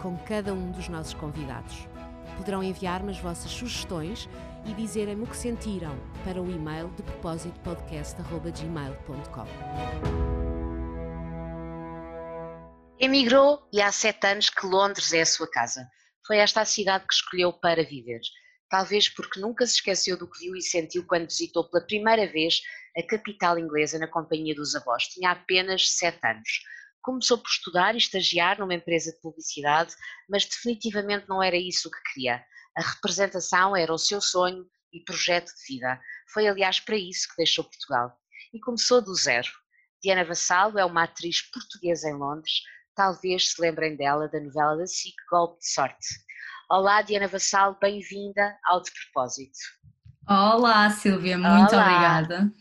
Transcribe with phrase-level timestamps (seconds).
[0.00, 1.86] com cada um dos nossos convidados.
[2.36, 4.28] Poderão enviar-me as vossas sugestões
[4.64, 9.46] e dizerem-me o que sentiram para o e-mail de propósito podcast.gmail.com.
[13.00, 15.88] Emigrou e há sete anos que Londres é a sua casa.
[16.26, 18.20] Foi esta a cidade que escolheu para viver.
[18.68, 22.60] Talvez porque nunca se esqueceu do que viu e sentiu quando visitou pela primeira vez
[22.96, 25.04] a capital inglesa na companhia dos avós.
[25.04, 26.48] Tinha apenas sete anos
[27.08, 29.94] começou por estudar e estagiar numa empresa de publicidade,
[30.28, 32.44] mas definitivamente não era isso que queria.
[32.76, 35.98] A representação era o seu sonho e projeto de vida.
[36.34, 38.14] Foi, aliás, para isso que deixou Portugal.
[38.52, 39.48] E começou do zero.
[40.02, 42.60] Diana Vassalo é uma atriz portuguesa em Londres.
[42.94, 46.06] Talvez se lembrem dela da novela da SIC Golpe de Sorte.
[46.70, 49.56] Olá, Diana Vassalo, bem-vinda ao De Propósito.
[50.28, 51.86] Olá, Silvia, muito Olá.
[51.86, 52.52] obrigada.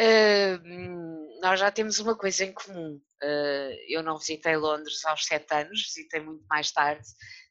[0.00, 2.98] Uh, nós já temos uma coisa em comum.
[3.22, 7.06] Uh, eu não visitei Londres aos sete anos, visitei muito mais tarde,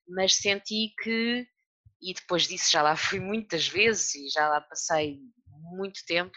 [0.08, 1.47] mas senti que,
[2.02, 5.19] e depois disso já lá fui muitas vezes e já lá passei
[5.77, 6.36] muito tempo,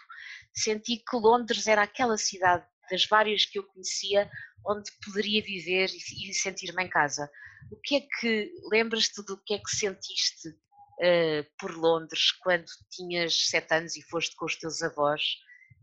[0.55, 4.31] senti que Londres era aquela cidade das várias que eu conhecia
[4.67, 7.27] onde poderia viver e, e sentir-me em casa.
[7.73, 13.49] O que é que lembras-te do que é que sentiste uh, por Londres quando tinhas
[13.49, 15.23] sete anos e foste com os teus avós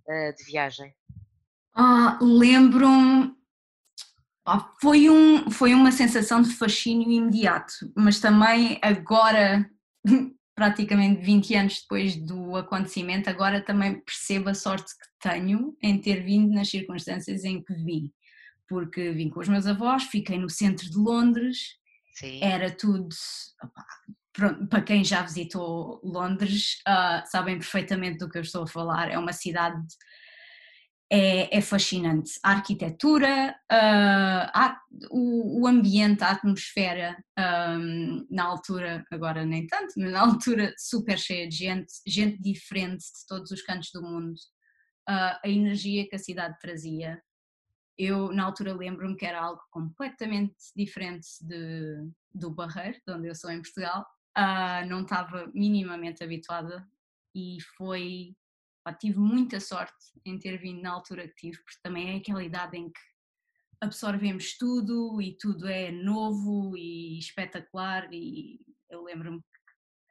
[0.08, 0.94] uh, de viagem?
[1.76, 3.34] Ah, Lembro-me.
[4.82, 9.70] foi, um, foi uma sensação de fascínio imediato, mas também agora,
[10.56, 16.24] praticamente 20 anos depois do acontecimento, agora também percebo a sorte que tenho em ter
[16.24, 18.12] vindo nas circunstâncias em que vim.
[18.68, 21.78] Porque vim com os meus avós, fiquei no centro de Londres,
[22.14, 22.40] Sim.
[22.42, 23.10] era tudo.
[23.64, 23.86] Opa,
[24.70, 29.10] para quem já visitou Londres, uh, sabem perfeitamente do que eu estou a falar.
[29.10, 29.80] É uma cidade
[31.16, 32.40] é, é fascinante.
[32.42, 34.82] A arquitetura, uh, a,
[35.12, 41.20] o, o, ambiente, a atmosfera, um, na altura, agora nem tanto, mas na altura super
[41.20, 44.34] cheia de gente, gente diferente de todos os cantos do mundo,
[45.08, 47.22] uh, a energia que a cidade trazia.
[47.96, 53.36] Eu, na altura, lembro-me que era algo completamente diferente de, do Barreiro, de onde eu
[53.36, 54.04] sou em Portugal.
[54.36, 56.84] Uh, não estava minimamente habituada
[57.36, 58.36] e foi
[58.84, 59.96] Pá, tive muita sorte
[60.26, 63.00] em ter vindo na altura que tive, porque também é aquela idade em que
[63.82, 69.42] absorvemos tudo e tudo é novo e espetacular e eu lembro-me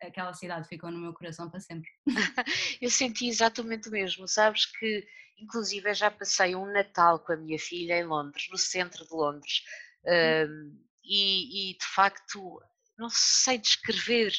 [0.00, 1.88] que aquela cidade ficou no meu coração para sempre.
[2.81, 5.06] eu senti exatamente o mesmo, sabes que
[5.38, 9.62] inclusive já passei um Natal com a minha filha em Londres, no centro de Londres,
[10.05, 12.61] um, e, e, de facto
[12.99, 14.32] não sei descrever,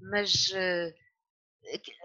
[0.00, 1.03] mas uh,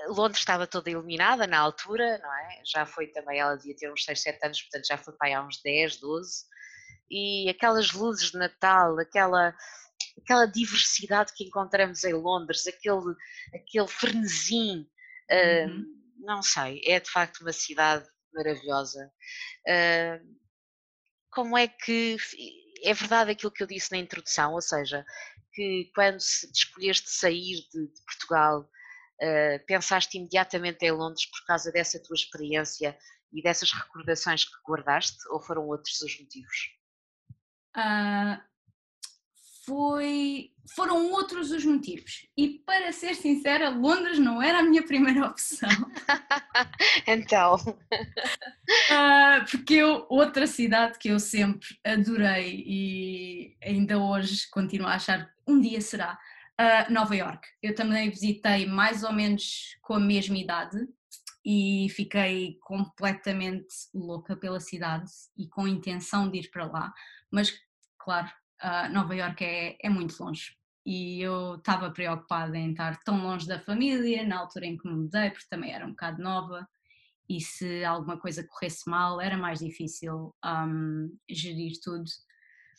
[0.08, 2.62] Londres estava toda iluminada na altura, não é?
[2.66, 5.34] Já foi também, ela devia ter uns 6, 7 anos, portanto já foi para aí
[5.34, 6.46] há uns 10, 12.
[7.12, 9.56] E aquelas luzes de Natal, aquela,
[10.22, 13.16] aquela diversidade que encontramos em Londres, aquele,
[13.54, 14.88] aquele frenesim,
[15.32, 15.82] uhum.
[15.82, 19.12] uh, não sei, é de facto uma cidade maravilhosa.
[19.68, 20.40] Uh,
[21.32, 22.18] como é que.
[22.82, 25.06] É verdade aquilo que eu disse na introdução, ou seja,
[25.54, 28.70] que quando escolheste sair de, de Portugal
[29.22, 32.98] Uh, pensaste imediatamente em Londres por causa dessa tua experiência
[33.34, 36.70] e dessas recordações que guardaste ou foram outros os motivos?
[37.76, 38.42] Uh,
[39.70, 42.28] foi, foram outros os motivos.
[42.36, 45.70] E para ser sincera Londres não era a minha primeira opção.
[47.08, 47.56] Então.
[47.56, 55.32] Uh, porque eu, outra cidade que eu sempre adorei e ainda hoje continuo a achar
[55.48, 56.20] um dia será
[56.90, 57.48] Nova York.
[57.62, 60.78] Eu também visitei mais ou menos com a mesma idade
[61.46, 66.94] e fiquei completamente louca pela cidade e com intenção de ir para lá,
[67.32, 67.54] mas
[67.98, 68.30] claro,
[68.92, 73.60] Nova York é, é muito longe e eu estava preocupada em estar tão longe da
[73.60, 76.68] família na altura em que me mudei, porque também era um bocado nova
[77.30, 82.06] e se alguma coisa corresse mal era mais difícil um, gerir tudo.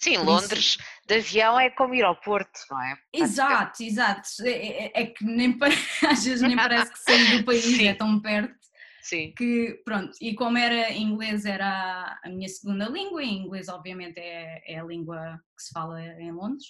[0.00, 0.78] Sim, Londres isso...
[1.06, 2.98] de avião é como ir ao Porto, não é?
[3.12, 4.28] Exato, exato.
[4.42, 5.58] É, é, é que nem
[6.08, 7.86] às vezes nem parece que sair do país Sim.
[7.86, 8.58] é tão perto.
[9.02, 9.32] Sim.
[9.36, 14.62] Que, pronto, e como era inglês era a minha segunda língua, e inglês obviamente é,
[14.66, 16.66] é a língua que se fala em Londres,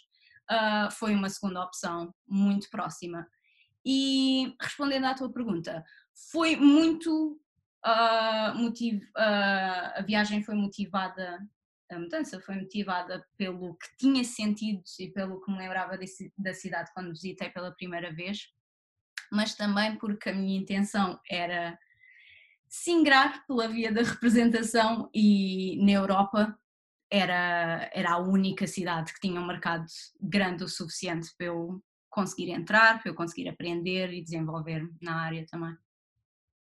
[0.51, 3.27] uh, foi uma segunda opção muito próxima.
[3.85, 5.85] E respondendo à tua pergunta,
[6.31, 7.41] foi muito
[7.87, 11.39] uh, motiv, uh, a viagem foi motivada,
[11.95, 16.55] a mudança foi motivada pelo que tinha sentido e pelo que me lembrava desse, da
[16.55, 18.49] cidade quando visitei pela primeira vez,
[19.33, 21.79] mas também porque a minha intenção era
[22.69, 26.57] singrar pela via da representação e na Europa
[27.11, 29.85] era, era a única cidade que tinha um mercado
[30.21, 35.45] grande o suficiente para eu conseguir entrar, para eu conseguir aprender e desenvolver na área
[35.47, 35.77] também.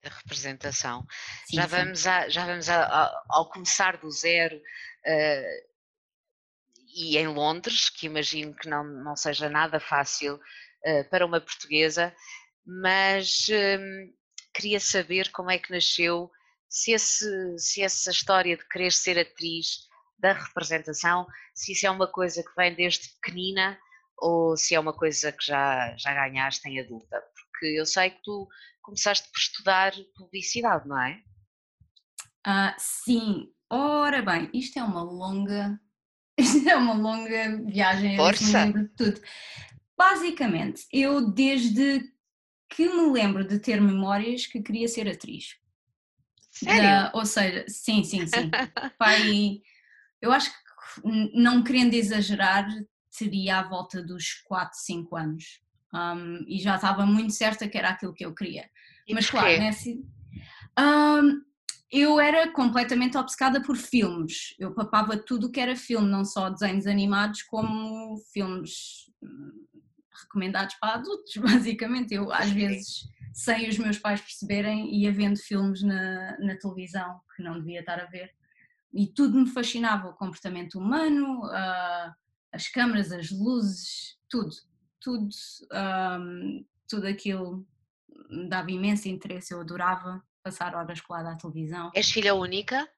[0.04, 1.06] A representação.
[1.46, 1.68] Sim, já, sim.
[1.68, 5.74] Vamos a, já vamos a, a, ao começar do zero uh,
[6.94, 12.14] e em Londres, que imagino que não, não seja nada fácil uh, para uma portuguesa,
[12.64, 14.12] mas um,
[14.54, 16.30] queria saber como é que nasceu,
[16.68, 22.06] se, esse, se essa história de querer ser atriz da representação, se isso é uma
[22.06, 23.78] coisa que vem desde pequenina
[24.18, 27.20] ou se é uma coisa que já, já ganhaste em adulta?
[27.34, 28.48] Porque eu sei que tu
[28.84, 31.22] começaste por estudar publicidade, não é?
[32.46, 35.80] Uh, sim, ora bem, isto é uma longa,
[36.38, 38.70] isto é uma longa viagem, Força.
[38.70, 39.20] de tudo.
[39.96, 42.12] Basicamente, eu desde
[42.68, 45.56] que me lembro de ter memórias que queria ser atriz.
[46.50, 47.10] Sério?
[47.14, 48.50] ou seja, sim, sim, sim.
[48.98, 49.60] Pai,
[50.20, 50.64] eu acho que
[51.34, 52.68] não querendo exagerar,
[53.16, 55.63] teria à volta dos 4, 5 anos.
[55.94, 58.68] Um, e já estava muito certa que era aquilo que eu queria.
[59.06, 60.04] E Mas claro, nesse,
[60.78, 61.42] um,
[61.90, 64.56] eu era completamente obcecada por filmes.
[64.58, 69.66] Eu papava tudo o que era filme, não só desenhos animados, como filmes hum,
[70.22, 72.12] recomendados para adultos, basicamente.
[72.14, 77.42] Eu, às vezes, sem os meus pais perceberem, ia vendo filmes na, na televisão que
[77.42, 78.32] não devia estar a ver.
[78.92, 82.12] E tudo me fascinava: o comportamento humano, uh,
[82.52, 84.54] as câmaras, as luzes, tudo.
[85.04, 85.28] Tudo,
[85.72, 87.66] um, tudo aquilo
[88.30, 89.52] me dava imenso interesse.
[89.52, 91.90] Eu adorava passar horas colada à televisão.
[91.94, 92.88] És filha única?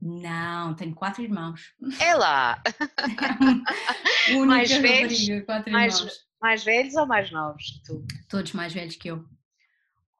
[0.00, 1.74] Não, tenho quatro irmãos.
[1.98, 2.62] É lá!
[4.30, 5.12] Única Mais velhos?
[5.18, 6.26] rapariga, quatro Mais, irmãos.
[6.40, 7.82] mais velhos ou mais novos?
[7.84, 8.04] Tu?
[8.28, 9.24] Todos mais velhos que eu.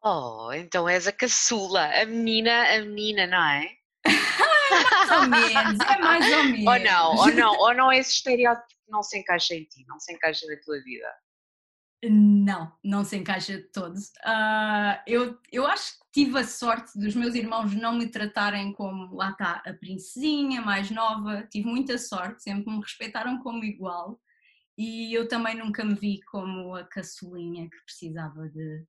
[0.03, 3.71] Oh, então és a caçula, a menina, a menina, não é?
[4.71, 6.67] Mais ou menos, é mais ou menos.
[6.67, 9.85] Ou não, ou não, ou não é esse estereótipo que não se encaixa em ti,
[9.87, 11.07] não se encaixa na tua vida.
[12.11, 13.95] Não, não se encaixa de todo.
[14.25, 19.15] Ah, eu, eu acho que tive a sorte dos meus irmãos não me tratarem como,
[19.15, 21.47] lá está, a princesinha mais nova.
[21.51, 24.21] Tive muita sorte, sempre me respeitaram como igual.
[24.77, 28.85] E eu também nunca me vi como a caçulinha que precisava de,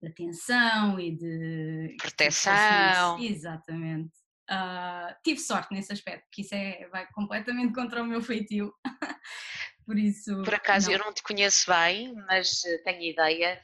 [0.00, 3.18] de atenção e de Proteção.
[3.20, 4.12] Exatamente.
[4.48, 8.72] Ah, tive sorte nesse aspecto, porque isso é, vai completamente contra o meu feitio.
[9.86, 10.42] Por isso.
[10.42, 10.98] Por acaso não.
[10.98, 13.56] eu não te conheço bem, mas eh, tenho ideia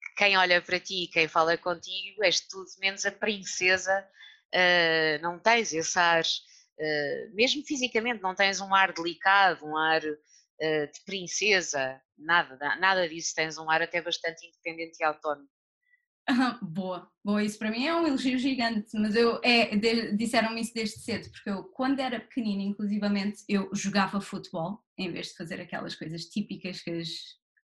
[0.00, 4.08] que quem olha para ti e quem fala contigo és tudo menos a princesa,
[4.52, 6.22] eh, não tens esse ar,
[6.78, 10.02] eh, mesmo fisicamente, não tens um ar delicado, um ar
[10.60, 15.48] eh, de princesa, nada, na- nada disso, tens um ar até bastante independente e autónomo.
[16.62, 19.76] Boa, boa, isso para mim é um elogio gigante, mas eu, é,
[20.16, 25.28] disseram-me isso desde cedo, porque eu, quando era pequenina, inclusivamente, eu jogava futebol, em vez
[25.28, 27.08] de fazer aquelas coisas típicas que as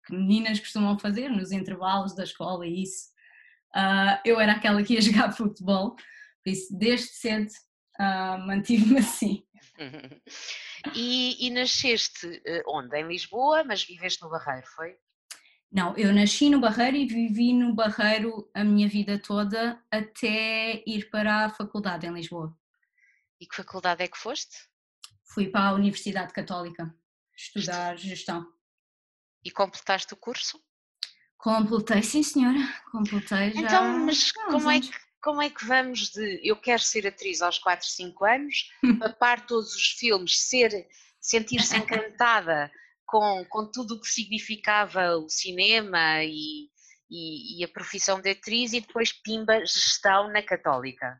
[0.07, 3.09] que meninas costumam fazer nos intervalos da escola e isso.
[3.75, 7.51] Ah, eu era aquela que ia jogar futebol, por isso, desde cedo,
[7.99, 9.43] ah, mantive-me assim.
[10.95, 12.97] E, e nasceste eh, onde?
[12.97, 14.95] Em Lisboa, mas viveste no Barreiro, foi?
[15.71, 21.09] Não, eu nasci no Barreiro e vivi no Barreiro a minha vida toda até ir
[21.09, 22.57] para a faculdade em Lisboa.
[23.39, 24.67] E que faculdade é que foste?
[25.25, 26.95] Fui para a Universidade Católica
[27.35, 28.47] estudar gestão.
[29.43, 30.59] E completaste o curso?
[31.37, 32.59] Completei, sim senhora,
[32.91, 33.61] completei já.
[33.61, 34.89] Então, mas como é, que,
[35.21, 39.75] como é que vamos de eu quero ser atriz aos 4, 5 anos, papar todos
[39.75, 40.87] os filmes, ser,
[41.19, 42.71] sentir-se encantada
[43.07, 46.69] com, com tudo o que significava o cinema e,
[47.09, 51.19] e, e a profissão de atriz e depois pimba gestão na Católica?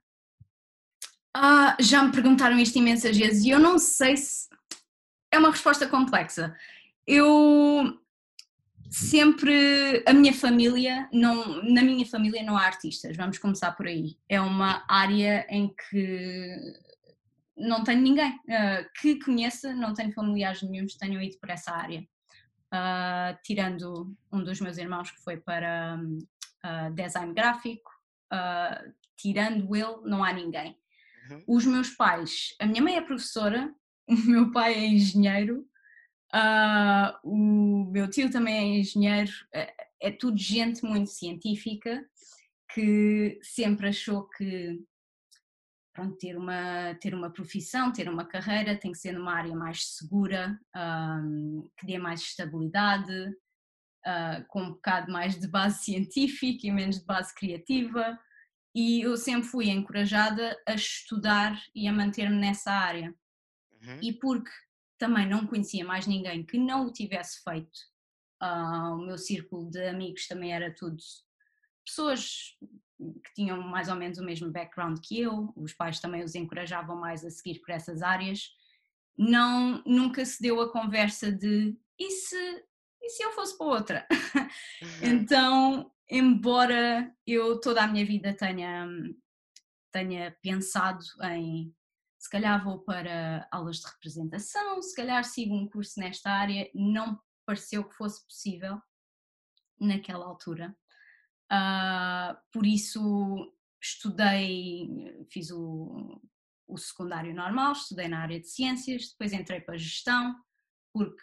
[1.36, 4.48] Ah, já me perguntaram isto imensas vezes e eu não sei se.
[5.32, 6.56] É uma resposta complexa.
[7.06, 7.98] Eu
[8.90, 10.04] sempre.
[10.06, 14.18] A minha família, não, na minha família não há artistas, vamos começar por aí.
[14.28, 16.74] É uma área em que
[17.58, 21.72] não tenho ninguém ah, que conheça, não tenho familiares nenhums que tenham ido por essa
[21.72, 22.08] área.
[22.72, 26.00] Ah, tirando um dos meus irmãos que foi para
[26.64, 27.90] ah, design gráfico,
[28.34, 30.78] uh, tirando ele, não há ninguém.
[31.30, 31.44] Uhum.
[31.48, 33.74] Os meus pais, a minha mãe é professora,
[34.08, 35.68] o meu pai é engenheiro,
[36.34, 42.06] uh, o meu tio também é engenheiro, é, é tudo gente muito científica
[42.74, 44.80] que sempre achou que
[45.98, 49.96] pronto, ter, uma, ter uma profissão, ter uma carreira tem que ser numa área mais
[49.96, 53.12] segura, um, que dê mais estabilidade,
[54.06, 58.18] uh, com um bocado mais de base científica e menos de base criativa.
[58.76, 63.12] E eu sempre fui encorajada a estudar e a manter-me nessa área.
[63.82, 64.00] Uhum.
[64.04, 64.52] E porque
[65.00, 67.80] também não conhecia mais ninguém que não o tivesse feito,
[68.44, 70.98] uh, o meu círculo de amigos também era tudo
[71.84, 72.56] pessoas
[72.98, 76.96] que tinham mais ou menos o mesmo background que eu, os pais também os encorajavam
[76.96, 78.50] mais a seguir por essas áreas.
[79.18, 82.66] Não, nunca se deu a conversa de e se,
[83.02, 84.08] e se eu fosse para outra?
[84.80, 85.10] Uhum.
[85.10, 88.88] então, embora eu toda a minha vida tenha,
[89.92, 91.76] tenha pensado em
[92.20, 97.20] se calhar vou para aulas de representação, se calhar sigo um curso nesta área, não
[97.46, 98.82] pareceu que fosse possível
[99.80, 100.76] naquela altura.
[101.52, 104.90] Uh, por isso estudei,
[105.30, 106.22] fiz o,
[106.68, 110.36] o secundário normal, estudei na área de ciências, depois entrei para gestão,
[110.94, 111.22] porque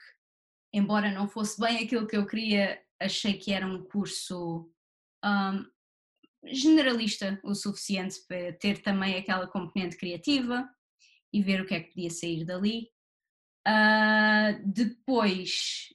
[0.73, 4.71] embora não fosse bem aquilo que eu queria, achei que era um curso
[5.25, 5.65] um,
[6.47, 10.69] generalista o suficiente para ter também aquela componente criativa
[11.33, 12.91] e ver o que é que podia sair dali.
[13.67, 15.89] Uh, depois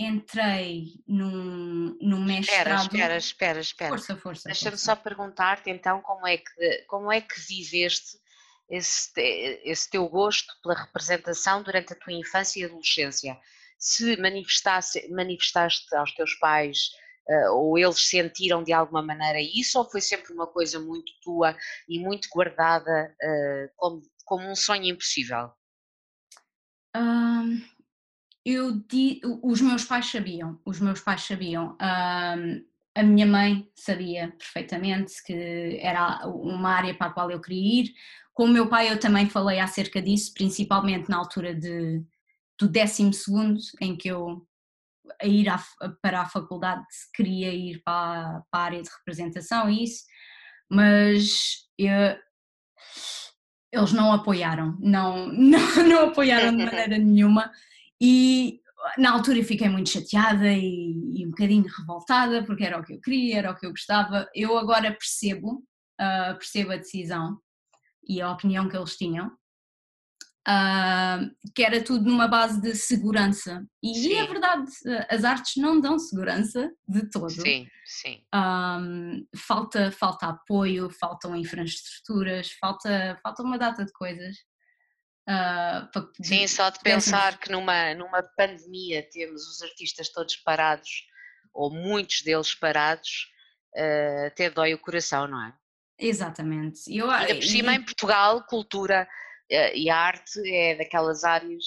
[0.00, 2.82] entrei num, num mestrado.
[2.82, 3.90] Espera, espera, espera, espera.
[3.90, 4.42] Força, força.
[4.46, 8.18] Deixa-me só perguntar-te então como é que, como é que viveste
[8.70, 9.10] esse,
[9.64, 13.36] esse teu gosto pela representação durante a tua infância e adolescência.
[13.78, 16.90] Se manifestaste, manifestaste aos teus pais
[17.28, 21.56] uh, ou eles sentiram de alguma maneira isso, ou foi sempre uma coisa muito tua
[21.88, 25.50] e muito guardada uh, como, como um sonho impossível?
[26.96, 27.62] Um,
[28.44, 31.76] eu di, os meus pais sabiam, os meus pais sabiam.
[31.80, 37.82] Um, a minha mãe sabia perfeitamente que era uma área para a qual eu queria
[37.82, 37.94] ir.
[38.32, 42.02] Com o meu pai eu também falei acerca disso, principalmente na altura de,
[42.58, 44.46] do décimo segundo, em que eu
[45.20, 45.58] a ir à,
[46.02, 50.04] para a faculdade queria ir para, para, a área de representação e isso,
[50.70, 52.16] mas eu,
[53.72, 57.50] eles não apoiaram, não, não, não apoiaram de maneira nenhuma.
[58.00, 58.60] E
[58.96, 63.00] na altura fiquei muito chateada e, e, um bocadinho revoltada porque era o que eu
[63.00, 64.28] queria, era o que eu gostava.
[64.34, 65.62] Eu agora percebo,
[66.00, 67.38] uh, percebo a decisão
[68.08, 69.26] e a opinião que eles tinham,
[70.48, 73.64] uh, que era tudo numa base de segurança.
[73.82, 74.14] E, sim.
[74.14, 74.70] é verdade,
[75.08, 77.30] as artes não dão segurança de todo.
[77.30, 78.22] Sim, sim.
[78.34, 84.36] Um, falta, falta apoio, faltam infraestruturas, falta, falta uma data de coisas.
[85.30, 91.04] Uh, Sim, só de pensar que numa, numa pandemia temos os artistas todos parados,
[91.54, 93.28] ou muitos deles parados,
[93.76, 95.54] uh, até dói o coração, não é?
[95.96, 96.80] Exatamente.
[96.88, 97.76] Eu, Ainda por cima, e...
[97.76, 99.06] em Portugal, cultura
[99.52, 101.64] uh, e arte é daquelas áreas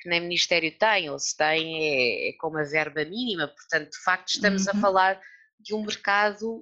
[0.00, 4.02] que nem Ministério tem, ou se tem é, é com uma verba mínima, portanto, de
[4.02, 4.72] facto, estamos uhum.
[4.76, 5.20] a falar
[5.60, 6.60] de um mercado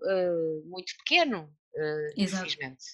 [0.66, 1.52] muito pequeno,
[2.16, 2.84] infelizmente.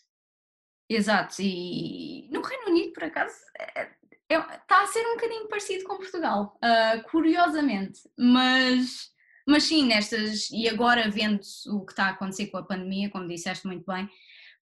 [0.89, 3.91] Exato, e no Reino Unido, por acaso, é,
[4.31, 9.11] é, está a ser um bocadinho parecido com Portugal, uh, curiosamente, mas,
[9.47, 13.29] mas sim, nestas, e agora vendo o que está a acontecer com a pandemia, como
[13.29, 14.09] disseste muito bem,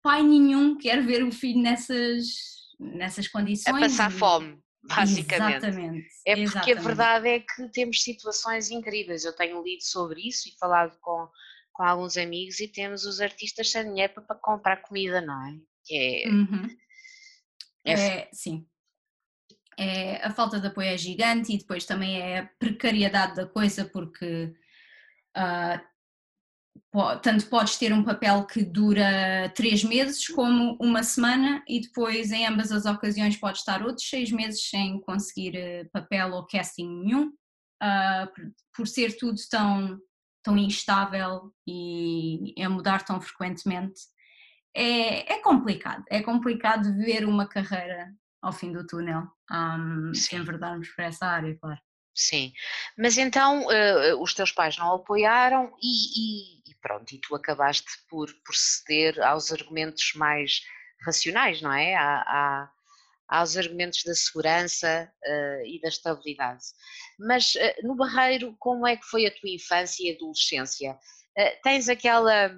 [0.03, 2.27] pai nenhum quer ver o filho nessas,
[2.79, 3.77] nessas condições.
[3.77, 5.57] A passar fome, basicamente.
[5.57, 6.09] Exatamente.
[6.27, 6.79] É porque exatamente.
[6.79, 11.29] a verdade é que temos situações incríveis, eu tenho lido sobre isso e falado com,
[11.75, 15.76] com alguns amigos e temos os artistas sem dinheiro para comprar comida, não é?
[15.91, 16.69] É, uhum.
[17.85, 18.67] é, é sim.
[19.79, 23.85] É, a falta de apoio é gigante e depois também é a precariedade da coisa,
[23.85, 24.55] porque
[25.37, 25.81] uh,
[27.23, 32.47] tanto podes ter um papel que dura três meses como uma semana e depois em
[32.47, 37.29] ambas as ocasiões podes estar outros seis meses sem conseguir eh, papel ou casting nenhum,
[37.29, 39.99] uh, por, por, ser tudo tão,
[40.43, 44.01] tão instável e a mudar tão frequentemente
[44.77, 46.05] é, é complicado.
[46.11, 51.57] É complicado ver uma carreira ao fim do túnel, um, se enverdarmos para essa área,
[51.59, 51.81] claro.
[52.15, 52.53] Sim,
[52.97, 57.91] mas então uh, os teus pais não apoiaram e, e, e, pronto, e tu acabaste
[58.09, 60.63] por, por ceder aos argumentos mais
[61.05, 61.95] racionais, não é?
[61.95, 62.71] À, à,
[63.29, 66.65] aos argumentos da segurança uh, e da estabilidade.
[67.19, 70.99] Mas uh, no Barreiro, como é que foi a tua infância e adolescência?
[71.63, 72.49] tens aquela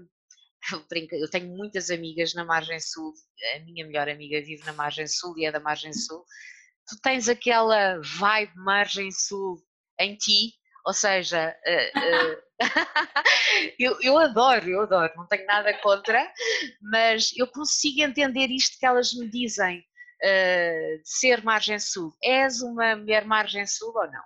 [0.72, 3.12] eu, brinco, eu tenho muitas amigas na margem sul,
[3.56, 6.24] a minha melhor amiga vive na margem sul e é da margem sul.
[6.88, 9.62] Tu tens aquela vibe margem sul
[10.00, 10.54] em ti,
[10.86, 12.42] ou seja, uh, uh,
[13.78, 16.32] eu, eu adoro, eu adoro, não tenho nada contra,
[16.80, 22.16] mas eu consigo entender isto que elas me dizem uh, de ser margem sul.
[22.22, 24.24] És uma mulher margem sul ou não?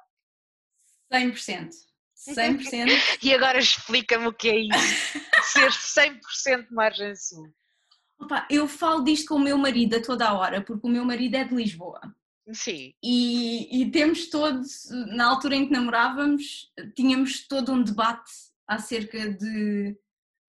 [1.13, 1.92] 100%.
[2.29, 2.87] 100%.
[3.23, 7.53] e agora explica-me o que é isso, ser 100% margem sul.
[8.21, 11.05] Opa, eu falo disto com o meu marido a toda a hora, porque o meu
[11.05, 12.01] marido é de Lisboa.
[12.53, 12.93] Sim.
[13.03, 18.31] E, e, temos todos, na altura em que namorávamos, tínhamos todo um debate
[18.67, 19.97] acerca de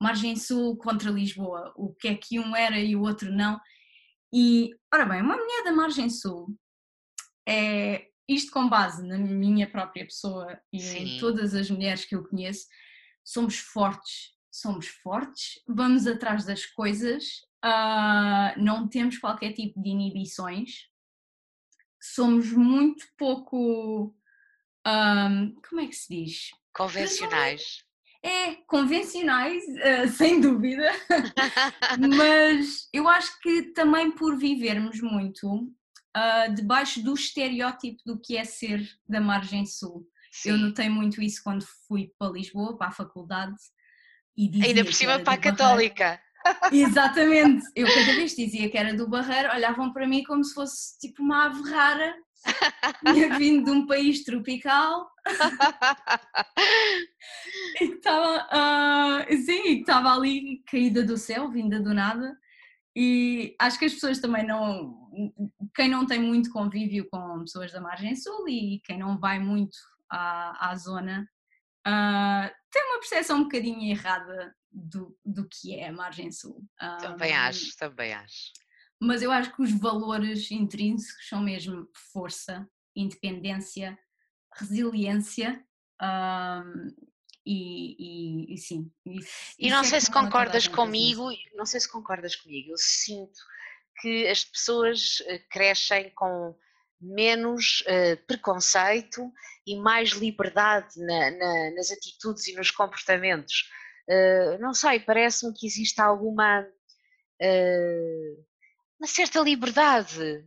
[0.01, 3.59] Margem Sul contra Lisboa, o que é que um era e o outro não.
[4.33, 6.47] E, ora bem, uma mulher da Margem Sul,
[7.47, 10.97] é, isto com base na minha própria pessoa e Sim.
[10.97, 12.67] em todas as mulheres que eu conheço,
[13.23, 20.89] somos fortes, somos fortes, vamos atrás das coisas, uh, não temos qualquer tipo de inibições,
[22.01, 24.15] somos muito pouco.
[24.85, 26.51] Um, como é que se diz?
[26.73, 27.83] Convencionais.
[28.21, 30.91] É, convencionais, uh, sem dúvida,
[32.15, 35.73] mas eu acho que também por vivermos muito
[36.15, 40.08] uh, debaixo do estereótipo do que é ser da margem sul.
[40.32, 40.50] Sim.
[40.50, 43.55] Eu notei muito isso quando fui para Lisboa, para a faculdade.
[44.36, 46.20] E Ainda por cima para a Católica.
[46.72, 47.65] Exatamente.
[47.75, 51.22] Eu cada vez dizia que era do Barreiro, olhavam para mim como se fosse tipo
[51.22, 52.15] uma ave rara,
[53.38, 55.08] vindo de um país tropical
[57.79, 62.36] e que estava, uh, sim, estava ali caída do céu, vinda do nada.
[62.95, 65.09] E acho que as pessoas também não.
[65.75, 69.77] Quem não tem muito convívio com pessoas da margem sul e quem não vai muito
[70.09, 71.27] à, à zona
[71.88, 76.63] uh, tem uma percepção um bocadinho errada do, do que é a margem sul.
[77.00, 78.51] Também um, acho, também acho.
[79.01, 83.97] Mas eu acho que os valores intrínsecos são mesmo força, independência,
[84.56, 85.63] resiliência
[86.01, 86.88] um,
[87.45, 88.91] e, e, e, sim.
[89.06, 89.19] E,
[89.60, 93.39] e não sei é se concordas comigo, não sei se concordas comigo, eu sinto
[94.01, 96.56] que as pessoas eh, crescem com
[96.99, 99.32] menos uh, preconceito
[99.67, 103.69] e mais liberdade na, na, nas atitudes e nos comportamentos.
[104.10, 108.45] Uh, não sei, parece-me que existe alguma uh,
[108.99, 110.45] uma certa liberdade,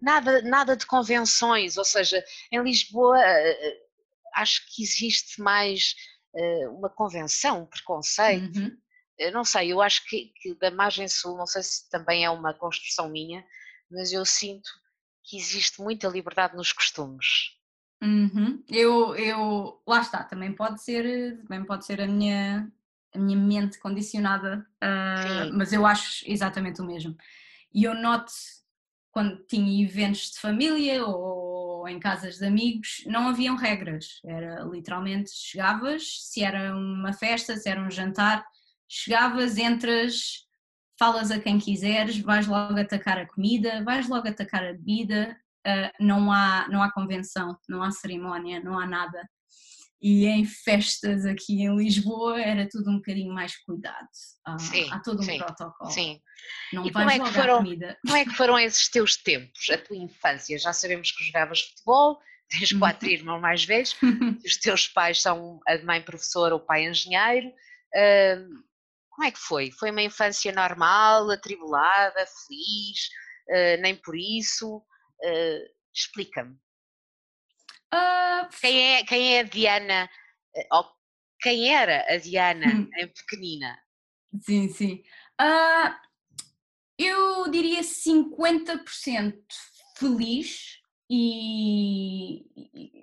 [0.00, 3.16] nada, nada de convenções, ou seja, em Lisboa
[4.34, 5.94] acho que existe mais
[6.70, 8.58] uma convenção, um preconceito.
[8.58, 9.32] Uhum.
[9.32, 12.54] não sei, eu acho que, que da margem sul, não sei se também é uma
[12.54, 13.44] construção minha,
[13.90, 14.70] mas eu sinto
[15.22, 17.26] que existe muita liberdade nos costumes.
[18.02, 18.62] Uhum.
[18.68, 22.68] Eu, eu, lá está, também pode ser, também pode ser a minha,
[23.14, 27.16] a minha mente condicionada, uh, mas eu acho exatamente o mesmo.
[27.72, 28.32] E eu noto
[29.12, 31.51] quando tinha eventos de família ou
[31.88, 34.20] em casas de amigos, não haviam regras.
[34.24, 38.44] Era literalmente chegavas, se era uma festa, se era um jantar,
[38.88, 40.46] chegavas, entras,
[40.98, 46.04] falas a quem quiseres, vais logo atacar a comida, vais logo atacar a bebida, uh,
[46.04, 49.28] não, há, não há convenção, não há cerimónia, não há nada.
[50.02, 54.08] E em festas aqui em Lisboa era tudo um bocadinho mais cuidado.
[54.48, 55.90] Uh, sim, há todo um sim, protocolo.
[55.92, 56.20] Sim.
[56.72, 57.98] Não e vais como é, que foram, comida.
[58.04, 60.58] como é que foram esses teus tempos, a tua infância?
[60.58, 62.18] Já sabemos que jogavas futebol,
[62.50, 63.14] tens quatro uhum.
[63.14, 63.96] irmãos mais velhos,
[64.44, 67.48] os teus pais são a mãe professora, o pai engenheiro.
[67.94, 68.62] Uh,
[69.10, 69.70] como é que foi?
[69.70, 73.08] Foi uma infância normal, atribulada, feliz,
[73.50, 74.78] uh, nem por isso?
[74.78, 76.56] Uh, Explica-me.
[77.92, 80.08] Uh, quem, é, quem é a Diana,
[80.56, 80.84] eh, ou
[81.40, 82.88] quem era a Diana hum.
[82.96, 83.78] em pequenina?
[84.40, 85.02] Sim, sim.
[85.40, 85.94] Uh,
[86.98, 89.34] eu diria 50%
[89.98, 92.46] feliz e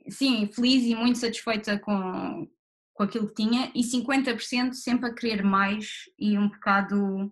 [0.09, 2.49] sim, feliz e muito satisfeita com,
[2.93, 7.31] com aquilo que tinha e 50% sempre a querer mais e um bocado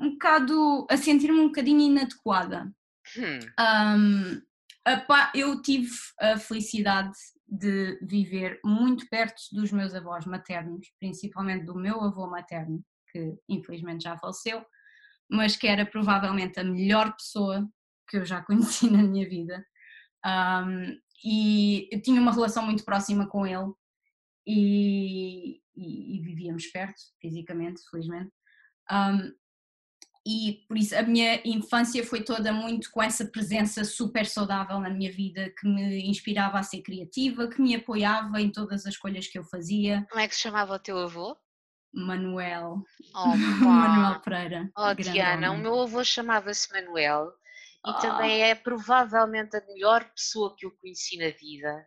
[0.00, 2.74] um bocado a sentir-me um bocadinho inadequada.
[3.16, 3.38] Hum.
[3.60, 4.42] Um,
[5.34, 7.16] eu tive a felicidade
[7.48, 14.04] de viver muito perto dos meus avós maternos, principalmente do meu avô materno, que infelizmente
[14.04, 14.64] já faleceu,
[15.30, 17.68] mas que era provavelmente a melhor pessoa
[18.08, 19.64] que eu já conheci na minha vida.
[20.24, 23.72] Um, e eu tinha uma relação muito próxima com ele
[24.46, 28.30] e, e, e vivíamos perto, fisicamente, felizmente.
[28.90, 29.32] Um,
[30.26, 34.88] e por isso a minha infância foi toda muito com essa presença super saudável na
[34.90, 39.26] minha vida, que me inspirava a ser criativa, que me apoiava em todas as escolhas
[39.26, 40.06] que eu fazia.
[40.10, 41.36] Como é que se chamava o teu avô?
[41.92, 42.82] Manuel,
[43.14, 44.20] Oh, Manuel.
[44.20, 44.70] Pereira.
[44.76, 45.62] Oh, Diana, o homem.
[45.62, 47.28] meu avô chamava-se Manuel
[47.86, 47.94] e Ah.
[47.94, 51.86] também é provavelmente a melhor pessoa que eu conheci na vida.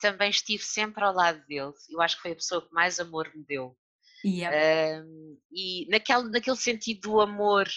[0.00, 1.72] Também estive sempre ao lado dele.
[1.90, 3.76] Eu acho que foi a pessoa que mais amor me deu.
[4.24, 4.54] Yep.
[4.54, 7.68] Ahm, e naquele, naquele sentido do amor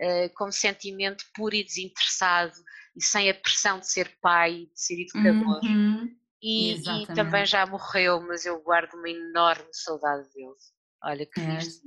[0.00, 2.54] ah, como sentimento puro e desinteressado
[2.96, 5.64] e sem a pressão de ser pai, de ser educador.
[5.64, 6.16] Uhum.
[6.42, 10.54] E, e também já morreu, mas eu guardo uma enorme saudade dele.
[11.02, 11.82] Olha que É, triste.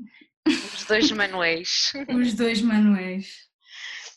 [0.48, 1.94] Os dois Manuéis.
[2.10, 3.50] os dois Manuéis,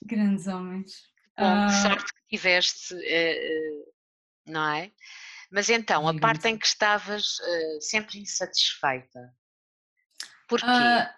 [0.02, 0.92] grandes homens.
[1.38, 3.85] Bom, Ah, que sorte que tiveste, eh, eh,
[4.46, 4.92] não é?
[5.50, 9.35] Mas então, a parte em que estavas eh, sempre insatisfeita.
[10.50, 10.66] Porquê?
[10.66, 11.14] Ah,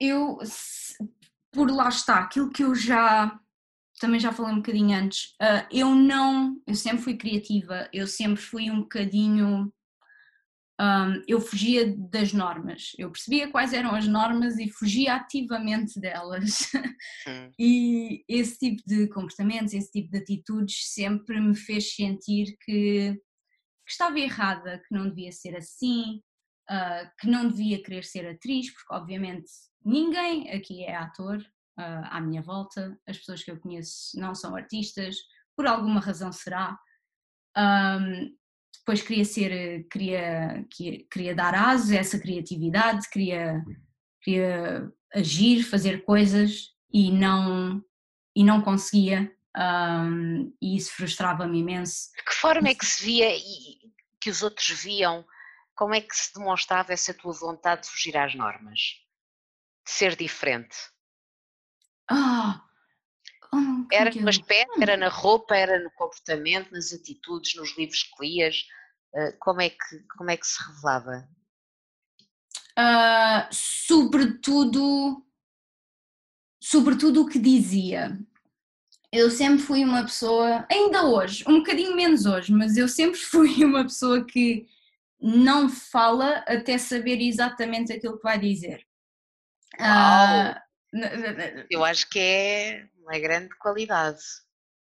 [0.00, 0.96] eu, se-
[1.52, 3.38] por lá está, aquilo que eu já
[4.00, 8.42] também já falei um bocadinho antes, ah, eu não, eu sempre fui criativa, eu sempre
[8.42, 9.72] fui um bocadinho,
[10.80, 16.70] ahm, eu fugia das normas, eu percebia quais eram as normas e fugia ativamente delas.
[17.26, 23.14] Hum, E esse tipo de comportamentos, esse tipo de atitudes sempre me fez sentir que,
[23.14, 26.20] que estava errada, que não devia ser assim,
[26.68, 29.50] ah, que não devia querer ser atriz, porque obviamente
[29.84, 31.44] ninguém aqui é ator
[31.76, 35.16] ah, à minha volta, as pessoas que eu conheço não são artistas,
[35.56, 36.78] por alguma razão será.
[37.56, 38.30] Ahm,
[38.78, 43.64] depois queria ser, queria, queria, queria dar aso a essa criatividade, queria,
[44.22, 47.82] queria agir, fazer coisas e não,
[48.36, 49.32] e não conseguia.
[49.56, 52.10] ahm, e isso frustrava-me imenso.
[52.16, 55.24] de que forma é que se via e que os outros viam?
[55.74, 58.78] Como é que se demonstrava essa tua vontade de fugir às normas?
[59.84, 60.76] De ser diferente?
[62.08, 62.62] Ah,
[63.44, 68.02] oh, como Era no aspecto, era na roupa, era no comportamento, nas atitudes, nos livros
[68.02, 68.66] que lias?
[69.14, 71.28] Eh, Como é que, como é que se revelava?
[72.76, 75.24] Ah, sobretudo,
[76.60, 78.18] sobretudo o que dizia.
[79.12, 83.64] Eu sempre fui uma pessoa, ainda hoje, um bocadinho menos hoje, mas eu sempre fui
[83.64, 84.66] uma pessoa que
[85.26, 88.84] não fala até saber exatamente aquilo que vai dizer.
[89.78, 90.60] Ah,
[90.92, 94.20] n- n- Eu acho que é uma grande qualidade.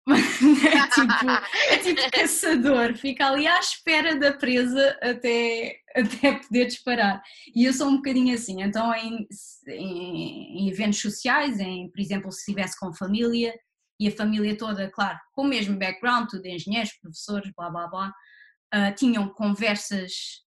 [0.08, 0.13] é,
[0.95, 1.30] tipo,
[1.69, 7.21] é tipo caçador, fica ali à espera da presa até, até poder disparar.
[7.54, 9.28] E eu sou um bocadinho assim, então em,
[9.67, 13.54] em- em eventos sociais, em, por exemplo, se estivesse com família
[13.99, 18.13] e a família toda, claro, com o mesmo background, tudo engenheiros, professores, blá blá blá,
[18.71, 20.43] ah, tinham conversas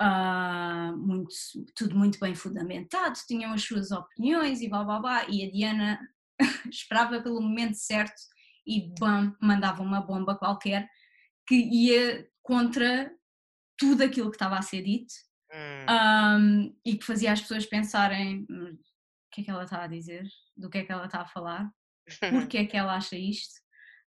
[0.00, 1.34] ah, muito,
[1.74, 6.00] tudo muito bem fundamentado, tinham as suas opiniões e blá blá blá, e a Diana
[6.70, 8.20] esperava pelo momento certo
[8.66, 10.88] e bam, mandava uma bomba qualquer
[11.46, 13.12] que ia contra
[13.76, 15.12] tudo aquilo que estava a ser dito
[15.52, 19.84] Hum, um, e que fazia as pessoas pensarem "Hum, o que é que ela está
[19.84, 21.70] a dizer, do que é que ela está a falar,
[22.30, 23.54] porque é que ela acha isto.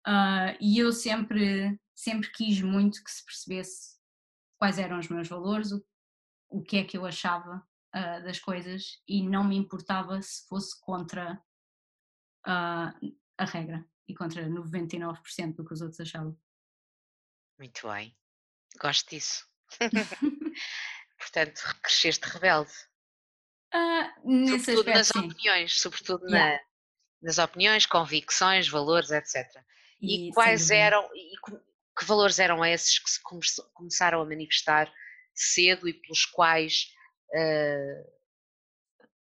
[0.06, 3.98] Ah, e eu sempre, sempre quis muito que se percebesse
[4.58, 5.86] quais eram os meus valores, o,
[6.50, 10.80] o que é que eu achava ah, das coisas e não me importava se fosse
[10.82, 11.42] contra
[12.46, 12.94] ah,
[13.38, 16.38] a regra e contra 99% do que os outros achavam.
[17.58, 18.16] Muito bem.
[18.80, 19.48] Gosto disso.
[21.18, 22.72] Portanto, cresceste rebelde.
[24.24, 25.32] Nesse Sobretudo nas aspecto, sim.
[25.32, 26.54] opiniões, sobretudo Yeah.
[26.58, 26.64] na-
[27.24, 29.46] nas opiniões, convicções, valores, etc.
[30.02, 31.34] E, sem quais eram, e
[31.98, 33.42] que valores eram esses que se come-
[33.74, 34.92] começaram a manifestar
[35.34, 36.94] cedo e pelos quais
[37.36, 38.04] ah,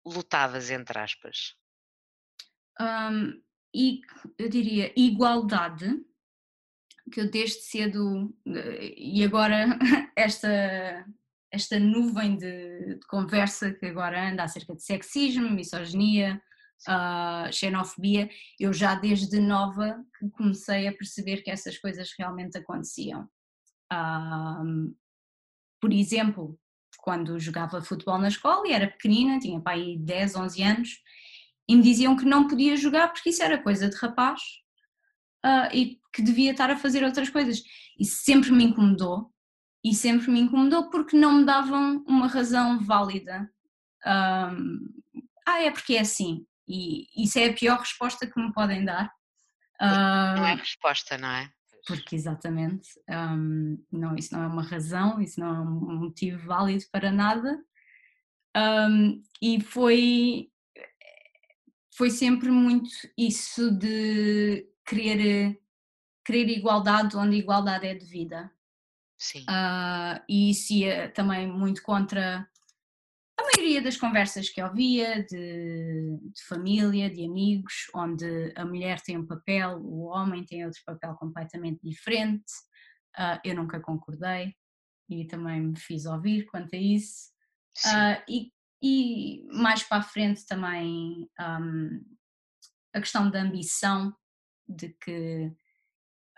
[0.05, 1.55] lutavas, entre aspas?
[2.79, 3.41] Hum,
[3.73, 4.01] e
[4.37, 6.03] eu diria igualdade,
[7.11, 8.33] que eu desde cedo,
[8.97, 9.77] e agora
[10.15, 11.05] esta,
[11.51, 16.41] esta nuvem de, de conversa que agora anda acerca de sexismo, misoginia,
[16.87, 23.27] ah, xenofobia, eu já desde nova comecei a perceber que essas coisas realmente aconteciam.
[25.79, 26.57] Por exemplo,
[26.99, 30.89] quando jogava futebol na escola e era pequenina, tinha pai 10, 11 anos,
[31.67, 34.41] e me diziam que não podia jogar porque isso era coisa de rapaz
[35.43, 37.63] ah, e que devia estar a fazer outras coisas.
[37.99, 39.31] Isso sempre me incomodou
[39.83, 43.49] e sempre me incomodou porque não me davam uma razão válida.
[44.05, 44.79] Ahm,
[45.45, 46.45] ah, é porque é assim.
[46.67, 49.11] E isso é a pior resposta que me podem dar.
[50.35, 51.51] Não é Ah, resposta, não é?
[51.85, 56.85] porque exatamente, ahm, não, isso não é uma razão, isso não é um motivo válido
[56.91, 57.61] para nada.
[58.55, 60.49] Ahm, e foi,
[61.97, 65.59] foi sempre muito isso de querer,
[66.25, 68.51] querer igualdade onde igualdade é devida.
[69.17, 69.45] Sim.
[69.49, 72.47] Ah, e isso ia também muito contra
[73.55, 79.25] maioria das conversas que ouvia de, de, família, de amigos, onde a mulher tem um
[79.25, 82.51] papel, o homem tem outro papel completamente diferente,
[83.17, 84.53] uh, eu nunca concordei
[85.09, 87.31] e também me fiz ouvir quanto a isso.
[87.85, 92.03] Uh, e, e, mais para a frente também um,
[92.93, 94.13] a questão da ambição,
[94.67, 95.47] de que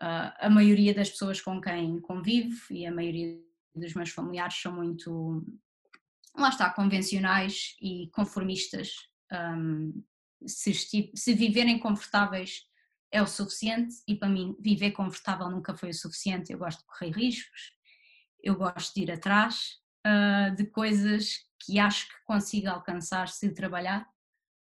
[0.02, 3.40] uh, a maioria das pessoas com quem convivo e a maioria
[3.74, 5.46] dos meus familiares são muito
[6.38, 8.92] lá está, convencionais e conformistas.
[9.32, 10.04] Um,
[10.46, 10.74] se,
[11.14, 12.64] se viverem confortáveis
[13.12, 16.52] é o suficiente e para mim viver confortável nunca foi o suficiente.
[16.52, 17.72] Eu gosto de correr riscos,
[18.44, 24.08] eu gosto de ir atrás uh, de coisas que acho que consigo alcançar se trabalhar.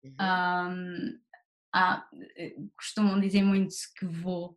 [0.03, 0.15] Uhum.
[0.21, 1.21] Um,
[1.75, 2.07] há,
[2.77, 4.53] costumam dizer muito que vou,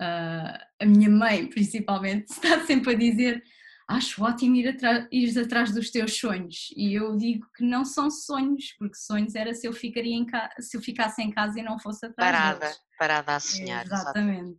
[0.00, 3.42] uh, a minha mãe principalmente está sempre a dizer
[3.88, 6.68] acho ótimo ir, atrás, ir atrás dos teus sonhos.
[6.76, 10.50] E eu digo que não são sonhos, porque sonhos era se eu, ficaria em ca...
[10.58, 12.78] se eu ficasse em casa e não fosse atrás Parada, deles.
[12.98, 13.84] parada a sonhar.
[13.84, 14.58] Exatamente.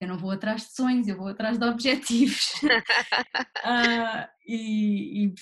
[0.00, 2.52] Eu não vou atrás de sonhos, eu vou atrás de objetivos.
[2.62, 5.34] uh, e, e,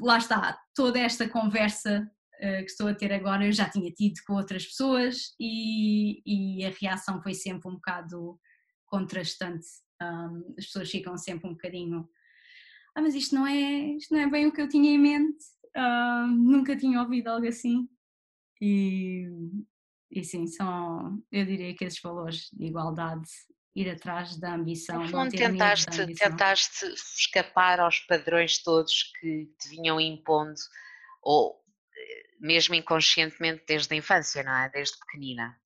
[0.00, 4.14] lá está, toda esta conversa uh, que estou a ter agora eu já tinha tido
[4.26, 8.38] com outras pessoas e, e a reação foi sempre um bocado
[8.86, 9.66] contrastante.
[10.02, 12.08] Um, as pessoas ficam sempre um bocadinho
[12.94, 15.44] ah, mas isto não é, isto não é bem o que eu tinha em mente,
[15.76, 17.88] uh, nunca tinha ouvido algo assim.
[18.60, 19.28] E,
[20.10, 23.28] e sim, são, eu diria que esses valores de igualdade,
[23.74, 25.02] ir atrás da ambição.
[25.02, 26.30] No fundo, tentaste, ambição.
[26.30, 30.60] tentaste escapar aos padrões todos que te vinham impondo,
[31.20, 31.60] ou
[31.96, 34.68] eh, mesmo inconscientemente desde a infância, não é?
[34.70, 35.58] Desde pequenina.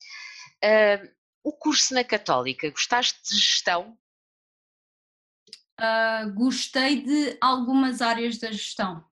[0.64, 1.09] Uh,
[1.45, 3.97] o curso na Católica, gostaste de gestão?
[5.81, 9.05] Uh, gostei de algumas áreas da gestão,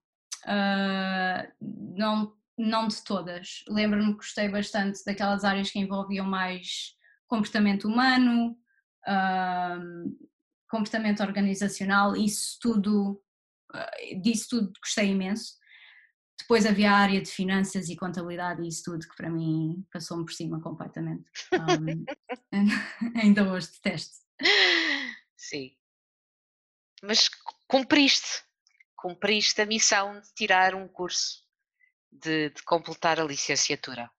[0.45, 3.63] uh, não, não de todas.
[3.69, 6.97] Lembro-me que gostei bastante daquelas áreas que envolviam mais
[7.29, 8.59] comportamento humano,
[9.07, 10.27] uh,
[10.69, 13.23] comportamento organizacional, isso tudo,
[14.21, 15.55] disso tudo gostei imenso.
[16.41, 20.25] Depois havia a área de finanças e contabilidade e isso tudo que para mim passou-me
[20.25, 21.31] por cima completamente.
[22.53, 22.53] Um,
[23.17, 24.17] ainda hoje detesto.
[25.37, 25.73] Sim,
[27.03, 27.29] mas
[27.67, 28.43] cumpriste,
[28.97, 31.43] cumpriste a missão de tirar um curso,
[32.11, 34.11] de, de completar a licenciatura.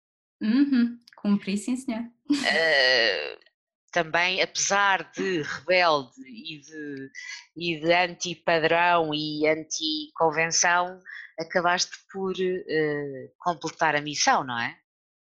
[0.42, 2.04] Uhum, cumpri, sim, senhor.
[2.30, 3.48] Uh,
[3.92, 7.12] também, apesar de rebelde e de,
[7.56, 11.02] e de anti-padrão e anti-convenção,
[11.40, 14.78] acabaste por uh, completar a missão, não é?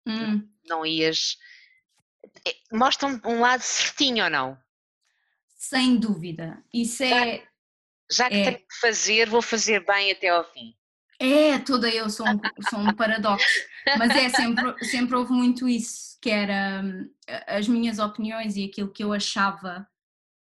[0.08, 0.48] Hum.
[0.66, 1.38] Não ias.
[2.46, 4.65] Eh, mostra um lado certinho ou não?
[5.70, 6.64] Sem dúvida.
[6.72, 7.38] Isso é.
[7.38, 7.44] Já,
[8.12, 10.76] já que é, tenho que fazer, vou fazer bem até ao fim.
[11.20, 13.48] É, toda eu sou um, sou um paradoxo,
[13.98, 17.10] mas é sempre, sempre houve muito isso, que era hum,
[17.48, 19.88] as minhas opiniões e aquilo que eu achava,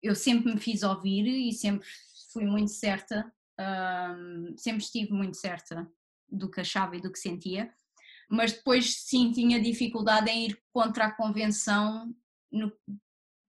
[0.02, 1.86] eu sempre me fiz ouvir e sempre
[2.32, 5.86] fui muito certa, um, sempre estive muito certa
[6.28, 7.70] do que achava e do que sentia,
[8.28, 12.12] mas depois sim tinha dificuldade em ir contra a convenção
[12.50, 12.72] no,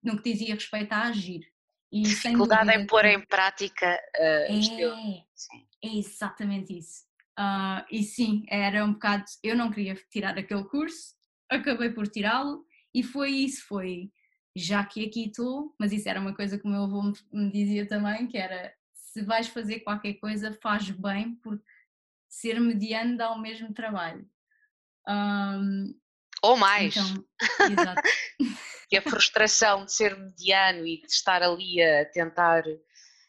[0.07, 1.41] no que dizia respeito a agir.
[1.91, 5.23] E Dificuldade em pôr em prática uh, é,
[5.83, 7.05] é exatamente isso.
[7.39, 9.25] Uh, e sim, era um bocado.
[9.43, 11.15] Eu não queria tirar aquele curso,
[11.49, 13.65] acabei por tirá-lo e foi isso.
[13.67, 14.11] Foi
[14.55, 17.87] já que aqui estou, mas isso era uma coisa que o meu avô me dizia
[17.87, 21.63] também: que era se vais fazer qualquer coisa, faz bem, porque
[22.27, 24.27] ser mediano dá o mesmo trabalho.
[25.07, 25.95] Um,
[26.47, 26.95] Ou mais.
[26.95, 27.25] Então,
[27.71, 28.01] exato.
[28.89, 32.63] que a frustração de ser mediano e de estar ali a tentar,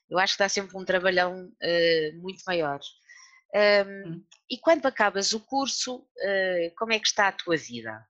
[0.08, 2.78] eu acho que dá sempre um trabalhão uh, muito maior.
[3.54, 4.24] Um, hum.
[4.48, 8.06] E quando acabas o curso, uh, como é que está a tua vida?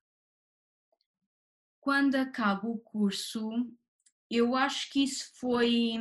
[1.81, 3.51] Quando acabo o curso,
[4.31, 5.95] eu acho que isso foi.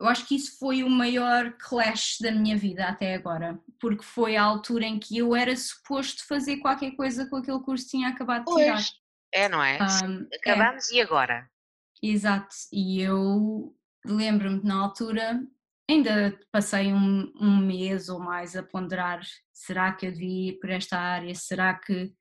[0.00, 4.36] Eu acho que isso foi o maior clash da minha vida até agora, porque foi
[4.36, 8.08] a altura em que eu era suposto fazer qualquer coisa com aquele curso que tinha
[8.08, 8.74] acabado de tirar.
[8.74, 8.92] Pois,
[9.32, 9.78] é, não é?
[10.04, 10.28] Um.
[10.32, 10.94] Acabamos é.
[10.94, 11.50] e agora?
[12.00, 15.42] Exato, e eu lembro-me na altura,
[15.90, 19.20] ainda passei um, um, mês ou mais a ponderar:
[19.52, 21.34] será que eu devia ir por esta área?
[21.34, 22.12] Será que.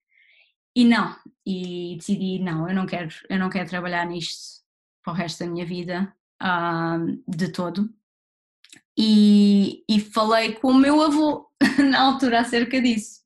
[0.76, 4.64] E não, e decidi: não, eu não quero, eu não quero trabalhar nisto
[5.04, 7.90] para o resto da minha vida, um, de todo.
[8.98, 11.48] E, e falei com o meu avô
[11.90, 13.22] na altura acerca disso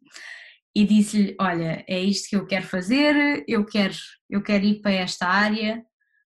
[0.76, 3.93] e disse-lhe: Olha, é isto que eu quero fazer, eu quero,
[4.30, 5.84] eu quero ir para esta área,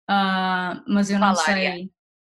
[0.09, 1.89] uh, mas eu não sei uh,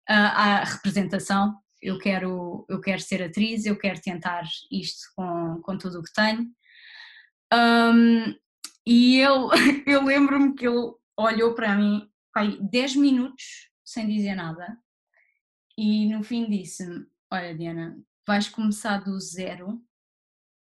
[0.10, 1.56] a representação.
[1.82, 6.13] eu quero, eu quero ser atriz, eu quero tentar isto com, com tudo o que
[6.13, 6.50] tenho.
[7.54, 8.36] Um,
[8.86, 9.50] e ele,
[9.88, 14.78] eu lembro-me que ele olhou para mim, pai, 10 minutos sem dizer nada,
[15.78, 19.82] e no fim disse-me: Olha, Diana, vais começar do zero,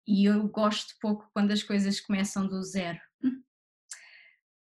[0.07, 2.99] e eu gosto pouco quando as coisas começam do zero.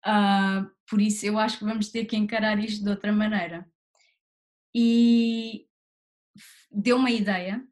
[0.04, 3.70] Uh, por isso, eu acho que vamos ter que encarar isto de outra maneira.
[4.74, 5.68] E
[6.70, 7.64] deu uma ideia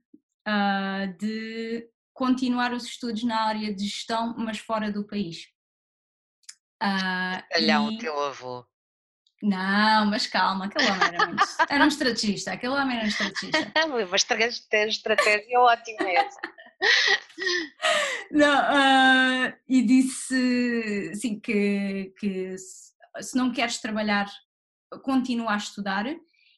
[0.47, 5.47] uh, de continuar os estudos na área de gestão, mas fora do país.
[6.83, 7.43] Uh,
[7.93, 7.99] e...
[7.99, 8.67] teu avô.
[9.43, 11.45] Não, mas calma, aquele homem era, muito...
[11.69, 13.73] era um estrategista, aquele homem era um estrategista.
[13.75, 16.41] mas estratégia ótima essa.
[18.31, 24.27] Não, uh, e disse sim, que, que se não queres trabalhar,
[25.03, 26.07] continua a estudar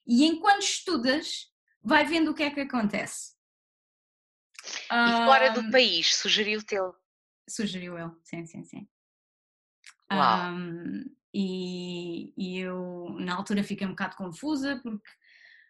[0.07, 1.51] e enquanto estudas,
[1.83, 3.35] vai vendo o que é que acontece.
[4.65, 6.95] E fora do país, sugeriu teu?
[7.49, 8.89] Sugeriu ele, sim, sim, sim.
[10.13, 10.53] Uau.
[10.53, 15.09] Um, e, e, eu na altura fiquei um bocado confusa porque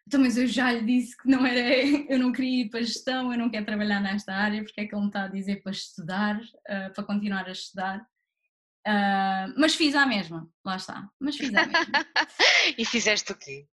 [0.07, 1.59] então, mas eu já lhe disse que não era,
[2.11, 4.85] eu não queria ir para a gestão, eu não quero trabalhar nesta área, porque é
[4.85, 7.99] que ele me está a dizer para estudar, uh, para continuar a estudar.
[8.85, 11.85] Uh, mas fiz a mesma, lá está, mas fiz a mesma.
[12.77, 13.67] e fizeste o quê?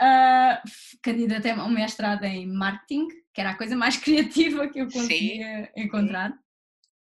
[0.00, 0.60] Uh,
[1.02, 5.64] candidatei a um mestrado em marketing, que era a coisa mais criativa que eu conseguia
[5.64, 5.82] Sim.
[5.82, 6.36] encontrar.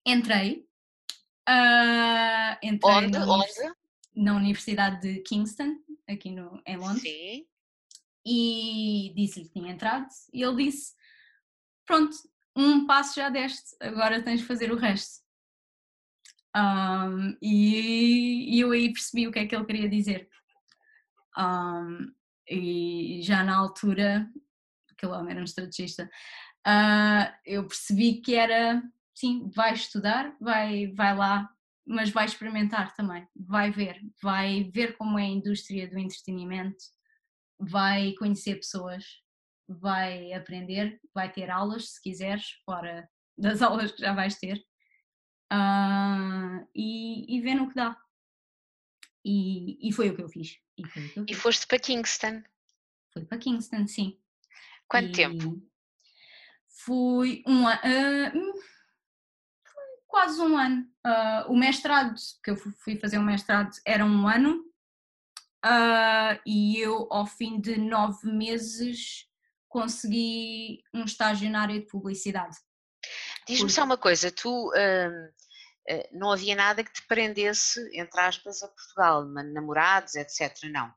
[0.07, 0.67] Entrei.
[1.49, 3.19] Uh, entrei Onde?
[3.19, 3.75] Onde?
[4.15, 5.77] Na Universidade de Kingston,
[6.09, 7.03] aqui no, em Londres.
[7.03, 7.47] Sim
[8.25, 10.95] e disse-lhe que tinha entrado e ele disse:
[11.85, 12.17] Pronto,
[12.55, 15.23] um passo já deste, agora tens de fazer o resto.
[16.55, 20.29] Um, e, e, eu aí percebi o que é que ele queria dizer.
[21.37, 22.13] Um,
[22.49, 24.31] e já na altura,
[24.91, 26.11] aquele homem era um estrategista,
[26.67, 28.83] uh, eu percebi que era,
[29.15, 31.51] sim, vai estudar, vai, vai lá,
[31.87, 36.85] mas vai experimentar também, vai ver, vai ver como é a indústria do entretenimento,
[37.59, 39.05] vai conhecer pessoas,
[39.69, 44.59] vai aprender, vai ter aulas se quiseres, fora das aulas que já vais ter,
[45.53, 47.97] uh, e, e vê no que dá.
[49.25, 50.59] E, e foi o que eu fiz.
[50.77, 51.37] E, foi que eu fiz.
[51.37, 52.43] e foste para Kingston?
[53.13, 54.19] Fui para Kingston, sim.
[54.89, 55.63] Quanto e tempo?
[56.69, 57.81] Fui um ano.
[57.81, 58.72] Uh,
[60.13, 60.87] quase um ano.
[61.05, 64.61] Uh, o mestrado, que eu fui fazer um mestrado, era um ano
[65.65, 69.27] uh, e eu, ao fim de nove meses,
[69.69, 72.59] consegui um estágio na área de publicidade.
[73.49, 78.69] Diz-me só uma coisa, tu uh, não havia nada que te prendesse, entre aspas, a
[78.69, 80.55] Portugal, namorados, etc.
[80.71, 80.89] Não?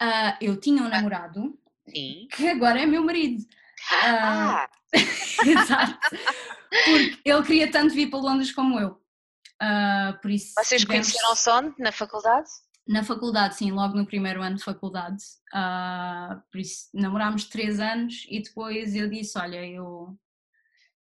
[0.00, 2.28] Uh, eu tinha um namorado Sim.
[2.30, 3.42] que agora é meu marido.
[3.90, 4.68] Ah.
[4.92, 5.98] exato.
[6.84, 9.00] Porque ele queria tanto vir para Londres como eu.
[9.62, 11.12] Uh, por isso Vocês tivemos...
[11.12, 11.74] conheceram-se onde?
[11.78, 12.48] Na faculdade?
[12.86, 15.22] Na faculdade, sim, logo no primeiro ano de faculdade.
[15.52, 20.16] Uh, por isso namorámos três anos e depois eu disse: Olha, eu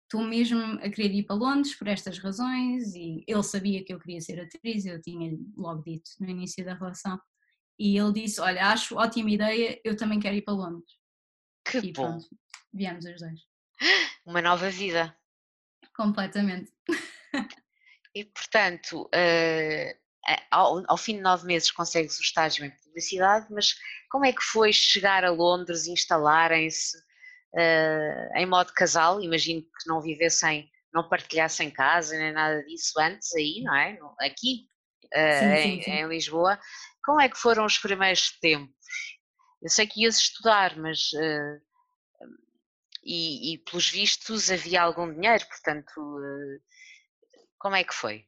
[0.04, 2.94] estou mesmo a querer ir para Londres por estas razões.
[2.94, 6.76] E ele sabia que eu queria ser atriz, eu tinha logo dito no início da
[6.76, 7.20] relação.
[7.78, 10.92] E ele disse: Olha, acho ótima ideia, eu também quero ir para Londres.
[11.66, 12.20] Que e bom.
[12.20, 12.28] Pronto,
[12.74, 13.40] viemos os dois.
[14.26, 15.16] Uma nova vida.
[15.96, 16.72] Completamente.
[18.16, 20.04] E portanto, uh,
[20.52, 23.76] ao, ao, fim de nove meses consegues o estágio em publicidade, mas
[24.10, 29.22] como é que foi chegar a Londres, instalarem-se uh, em modo casal?
[29.22, 33.98] Imagino que não vivessem, não partilhassem casa nem nada disso antes aí, não é?
[34.22, 34.68] Aqui,
[35.06, 35.92] uh, sim, em, sim, sim.
[35.92, 36.60] em, Lisboa.
[37.04, 38.76] Como é que foram os primeiros tempos?
[39.62, 41.62] Eu sei que ias estudar, mas uh,
[43.04, 45.92] e, e, pelos vistos havia algum dinheiro, portanto,
[47.58, 48.26] como é que foi?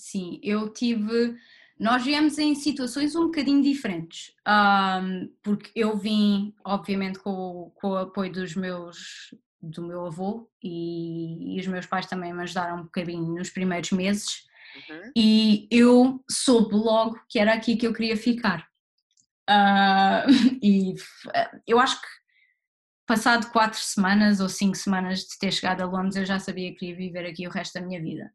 [0.00, 1.36] sim, eu tive.
[1.78, 7.96] Nós viemos em situações um bocadinho diferentes, um, porque eu vim, obviamente, com, com, o
[7.96, 12.82] apoio dos meus, do meu avô e, e, os meus pais também me ajudaram um
[12.82, 14.42] bocadinho nos primeiros meses,
[14.76, 15.12] uhum.
[15.16, 18.68] e eu soube logo que era aqui que eu queria ficar.
[19.48, 20.28] Uh,
[20.62, 20.94] e
[21.66, 22.08] eu acho que
[23.10, 26.78] passado quatro semanas ou cinco semanas de ter chegado a Londres, eu já sabia que
[26.78, 28.32] queria viver aqui o resto da minha vida.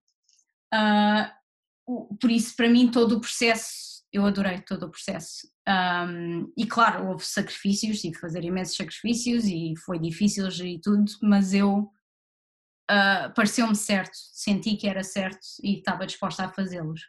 [0.73, 5.47] Uh, por isso, para mim, todo o processo, eu adorei todo o processo.
[5.65, 11.05] Um, e claro, houve sacrifícios, tive que fazer imensos sacrifícios e foi difícil e tudo,
[11.21, 11.89] mas eu
[12.91, 16.99] uh, pareceu-me certo, senti que era certo e estava disposta a fazê-los.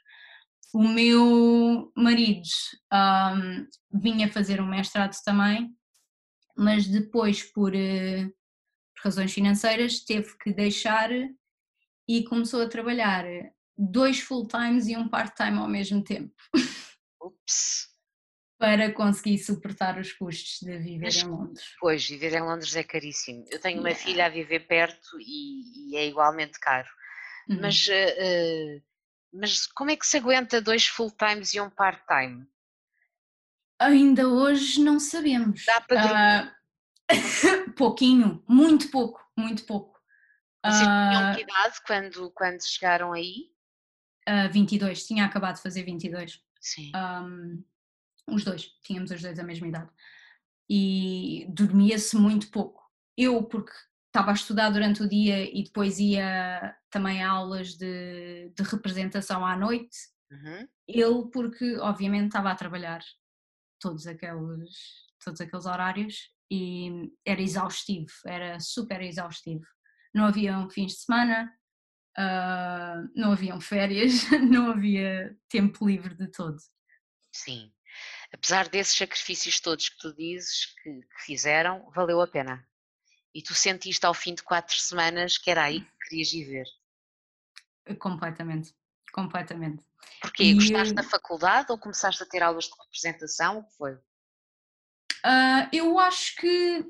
[0.72, 2.46] O meu marido
[2.92, 5.76] um, vinha fazer um mestrado também
[6.56, 8.34] mas depois, por, uh,
[8.94, 11.10] por razões financeiras, teve que deixar
[12.08, 13.24] e começou a trabalhar
[13.76, 16.34] dois full-times e um part-time ao mesmo tempo.
[17.20, 17.88] Ups!
[18.58, 21.64] para conseguir suportar os custos de viver Mas, em Londres.
[21.78, 23.44] Pois, viver em Londres é caríssimo.
[23.50, 26.88] Eu tenho uma filha a viver perto e, e é igualmente caro.
[27.48, 27.60] Uhum.
[27.60, 28.82] Mas, uh,
[29.32, 32.46] mas como é que se aguenta dois full-times e um part-time?
[33.78, 35.64] Ainda hoje não sabemos.
[35.66, 36.52] Dá para
[37.10, 39.96] uh, pouquinho, muito pouco, muito pouco.
[40.64, 43.52] Vocês tinham que idade quando, quando chegaram aí?
[44.28, 46.42] Uh, 22, tinha acabado de fazer 22.
[46.60, 46.90] Sim.
[46.96, 47.64] Um,
[48.28, 49.90] os dois, tínhamos os dois a mesma idade.
[50.68, 52.82] E dormia-se muito pouco.
[53.16, 53.72] Eu, porque
[54.08, 59.46] estava a estudar durante o dia e depois ia também a aulas de, de representação
[59.46, 59.96] à noite.
[60.30, 60.68] Uhum.
[60.88, 63.00] Ele, porque obviamente estava a trabalhar
[63.88, 64.70] todos aqueles,
[65.24, 69.64] todos aqueles horários e era exaustivo, era super exaustivo.
[70.14, 71.52] Não haviam fins de semana,
[72.18, 76.58] uh, não haviam férias, não havia tempo livre de todo.
[77.32, 77.70] Sim
[78.32, 82.66] apesar desses sacrifícios todos que tu dizes que, que fizeram, valeu a pena.
[83.34, 86.66] E tu sentiste ao fim de quatro semanas que era aí que querias viver.
[87.98, 88.74] Completamente,
[89.12, 89.84] completamente.
[90.20, 90.44] Porquê?
[90.44, 90.54] E...
[90.54, 93.58] Gostaste da faculdade ou começaste a ter aulas de representação?
[93.58, 93.92] O que foi?
[93.94, 96.84] Uh, eu acho que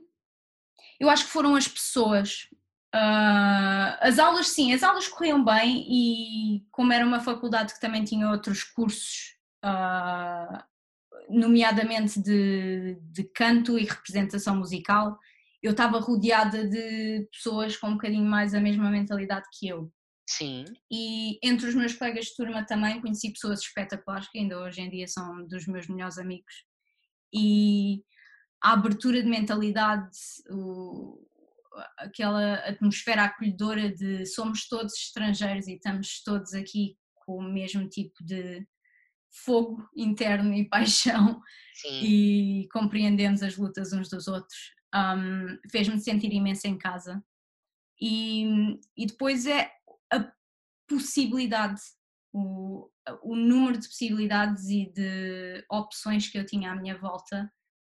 [0.98, 2.48] eu acho que foram as pessoas.
[2.94, 8.04] Uh, as aulas, sim, as aulas corriam bem e como era uma faculdade que também
[8.04, 10.62] tinha outros cursos uh,
[11.28, 15.18] nomeadamente de, de canto e representação musical,
[15.62, 19.92] eu estava rodeada de pessoas com um bocadinho mais a mesma mentalidade que eu.
[20.28, 20.64] Sim.
[20.90, 24.90] E entre os meus colegas de turma também conheci pessoas espetaculares que ainda hoje em
[24.90, 26.64] dia são dos meus melhores amigos.
[27.32, 28.02] E
[28.62, 30.18] a abertura de mentalidade,
[30.50, 31.24] o,
[31.98, 38.24] aquela atmosfera acolhedora de somos todos estrangeiros e estamos todos aqui com o mesmo tipo
[38.24, 38.66] de,
[39.44, 41.40] fogo interno e paixão
[41.74, 42.00] Sim.
[42.02, 44.72] e compreendemos as lutas uns dos outros.
[44.94, 47.22] Um, Fez-me sentir imenso em casa.
[48.00, 49.70] E, e depois é
[50.12, 50.32] a
[50.88, 51.80] possibilidade,
[52.32, 52.90] o,
[53.22, 57.52] o número de possibilidades e de opções que eu tinha à minha volta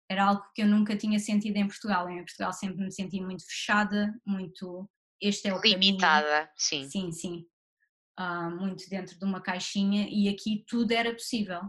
[0.09, 2.09] era algo que eu nunca tinha sentido em Portugal.
[2.09, 4.89] Em Portugal sempre me senti muito fechada, muito
[5.21, 6.49] este é o limitada, caminho.
[6.55, 6.89] sim.
[6.89, 7.47] Sim, sim
[8.19, 11.61] uh, muito dentro de uma caixinha e aqui tudo era possível.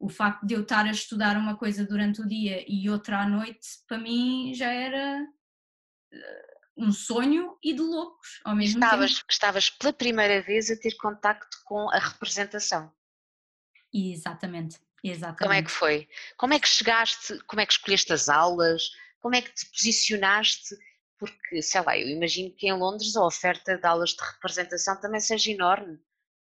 [0.00, 3.28] O facto de eu estar a estudar uma coisa durante o dia e outra à
[3.28, 9.26] noite, para mim já era uh, um sonho e de loucos ao mesmo estavas, tempo.
[9.30, 12.92] Estavas pela primeira vez a ter contacto com a representação.
[13.92, 15.38] Exatamente, exatamente.
[15.38, 16.08] Como é que foi?
[16.36, 20.74] Como é que chegaste, como é que escolheste as aulas, como é que te posicionaste
[21.22, 25.20] porque, sei lá, eu imagino que em Londres a oferta de aulas de representação também
[25.20, 25.94] seja enorme.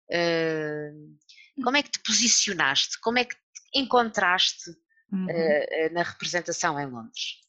[0.10, 3.00] Uh, como é que te posicionaste?
[3.00, 4.72] Como é que te encontraste
[5.14, 5.28] uhum.
[5.28, 7.40] uh, na representação em Londres?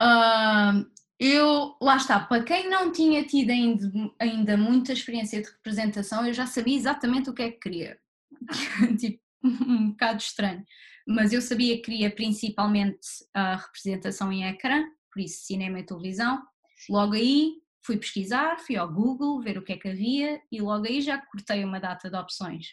[0.00, 0.88] Uh,
[1.20, 6.32] eu, lá está, para quem não tinha tido ainda, ainda muita experiência de representação, eu
[6.32, 8.00] já sabia exatamente o que é que queria.
[8.98, 10.64] tipo, um bocado estranho.
[11.06, 16.42] Mas eu sabia que queria principalmente a representação em ecrã, por isso cinema e televisão.
[16.88, 17.54] Logo aí
[17.84, 21.18] fui pesquisar, fui ao Google ver o que é que havia e logo aí já
[21.18, 22.68] cortei uma data de opções.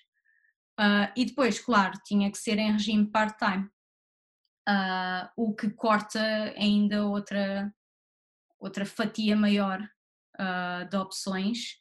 [0.79, 3.67] Uh, e depois, claro, tinha que ser em regime part-time,
[4.69, 6.21] uh, o que corta
[6.55, 7.73] ainda outra,
[8.59, 11.77] outra fatia maior uh, de opções.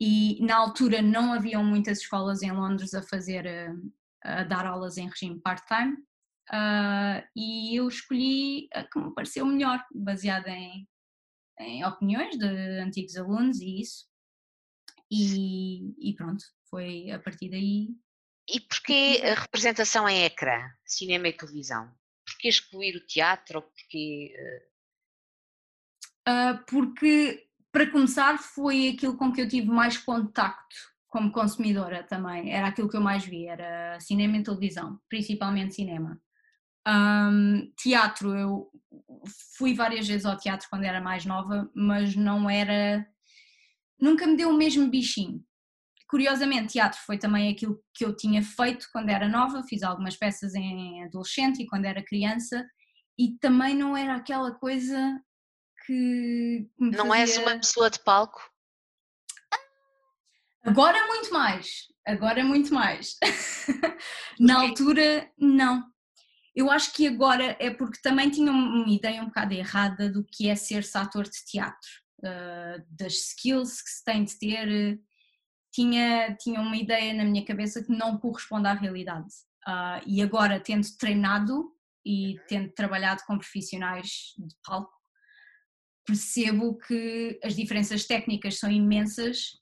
[0.00, 3.46] E na altura não haviam muitas escolas em Londres a fazer,
[4.22, 5.96] a dar aulas em regime part-time,
[6.50, 10.88] Uh, e eu escolhi a que me pareceu melhor, baseada em,
[11.60, 12.46] em opiniões de
[12.80, 14.06] antigos alunos e isso.
[15.08, 17.90] E, e, pronto, foi a partir daí.
[18.52, 21.88] E porquê a representação em ecrã, cinema e televisão?
[22.26, 23.62] Porquê excluir o teatro?
[23.62, 24.69] Porquê, uh,
[26.68, 30.76] porque, para começar, foi aquilo com que eu tive mais contacto
[31.10, 32.52] como consumidora também.
[32.52, 36.20] Era aquilo que eu mais vi, era cinema e televisão, principalmente cinema.
[36.88, 38.70] Um, teatro, eu
[39.56, 43.06] fui várias vezes ao teatro quando era mais nova, mas não era.
[44.00, 45.44] Nunca me deu o mesmo bichinho.
[46.08, 50.54] Curiosamente, teatro foi também aquilo que eu tinha feito quando era nova, fiz algumas peças
[50.54, 52.66] em adolescente e quando era criança,
[53.18, 55.20] e também não era aquela coisa
[55.86, 56.70] que.
[56.78, 57.22] não fazia...
[57.22, 58.40] és uma pessoa de palco?
[60.64, 63.16] Agora muito mais, agora muito mais.
[64.38, 65.90] Na altura, não
[66.54, 70.48] eu acho que agora é porque também tinha uma ideia um bocado errada do que
[70.48, 75.00] é ser-se ator de teatro, uh, das skills que se tem de ter.
[75.72, 79.28] Tinha, tinha uma ideia na minha cabeça que não corresponde à realidade.
[79.66, 81.72] Uh, e agora, tendo treinado
[82.04, 82.44] e uhum.
[82.48, 84.92] tendo trabalhado com profissionais de palco,
[86.10, 89.52] percebo que as diferenças técnicas são imensas,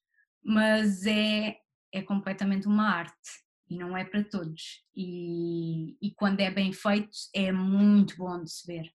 [0.43, 1.59] mas é,
[1.93, 3.29] é completamente uma arte
[3.69, 4.83] e não é para todos.
[4.97, 8.91] E, e quando é bem feito, é muito bom de se ver.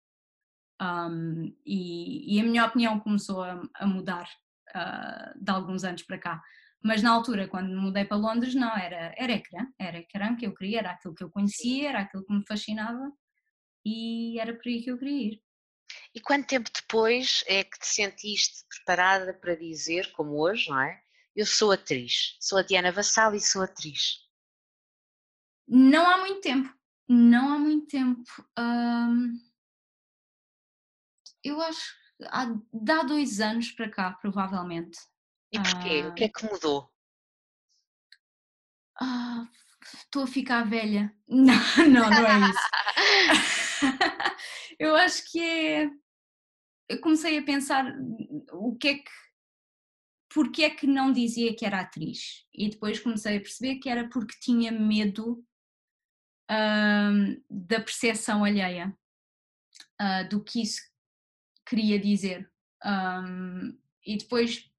[0.81, 4.27] Um, e, e, a minha opinião começou a, a mudar
[4.75, 6.41] uh, de alguns anos para cá.
[6.83, 10.53] Mas na altura, quando mudei para Londres, não, era, era ecrã, era ecrã que eu
[10.55, 13.11] queria, era aquilo que eu conhecia, era aquilo que me fascinava
[13.85, 15.42] e era por aí que eu queria ir.
[16.13, 21.01] E quanto tempo depois é que te sentiste preparada para dizer, como hoje, não é?
[21.35, 24.19] Eu sou atriz, sou a Diana Vassal e sou atriz.
[25.67, 26.71] Não há muito tempo,
[27.07, 28.23] não há muito tempo.
[31.43, 31.81] eu acho
[32.17, 34.99] que há, há dois anos para cá, provavelmente.
[35.51, 36.03] E porquê?
[36.03, 36.91] o que é que mudou?
[38.99, 39.47] Ah,
[39.95, 41.13] estou a ficar velha.
[41.27, 41.55] Não,
[41.89, 43.63] não, não é isso.
[44.79, 45.89] eu acho que é.
[46.89, 47.95] Eu comecei a pensar
[48.51, 49.11] o que é que.
[50.33, 52.45] Porque é que não dizia que era atriz?
[52.53, 55.45] E depois comecei a perceber que era porque tinha medo
[57.49, 58.95] da percepção alheia,
[59.99, 60.81] uh, do que isso
[61.65, 62.51] queria dizer.
[62.83, 64.69] Um, e depois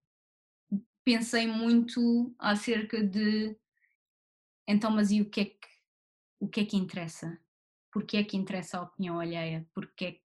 [1.05, 3.57] pensei muito acerca de
[4.67, 5.69] então, mas e o que é que,
[6.41, 7.39] o que, é que interessa?
[7.95, 9.65] Porquê é que interessa a opinião alheia?
[9.73, 10.21] Porquê é que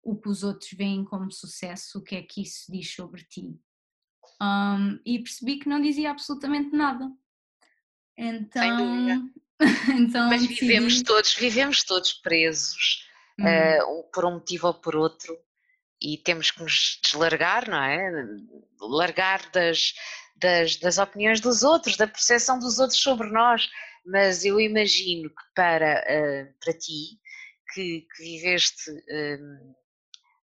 [0.00, 3.58] o que os outros veem como sucesso, o que é que isso diz sobre ti?
[4.40, 7.10] Um, e percebi que não dizia absolutamente nada.
[8.16, 9.28] Então,
[9.90, 11.04] então, Mas vivemos decidi...
[11.04, 13.08] todos, vivemos todos presos
[13.40, 14.00] uhum.
[14.04, 15.36] uh, por um motivo ou por outro
[16.00, 18.08] e temos que nos deslargar, não é?
[18.80, 19.94] Largar das,
[20.36, 23.68] das, das opiniões dos outros, da percepção dos outros sobre nós.
[24.04, 27.18] Mas eu imagino que para, uh, para ti,
[27.72, 29.74] que, que viveste uh,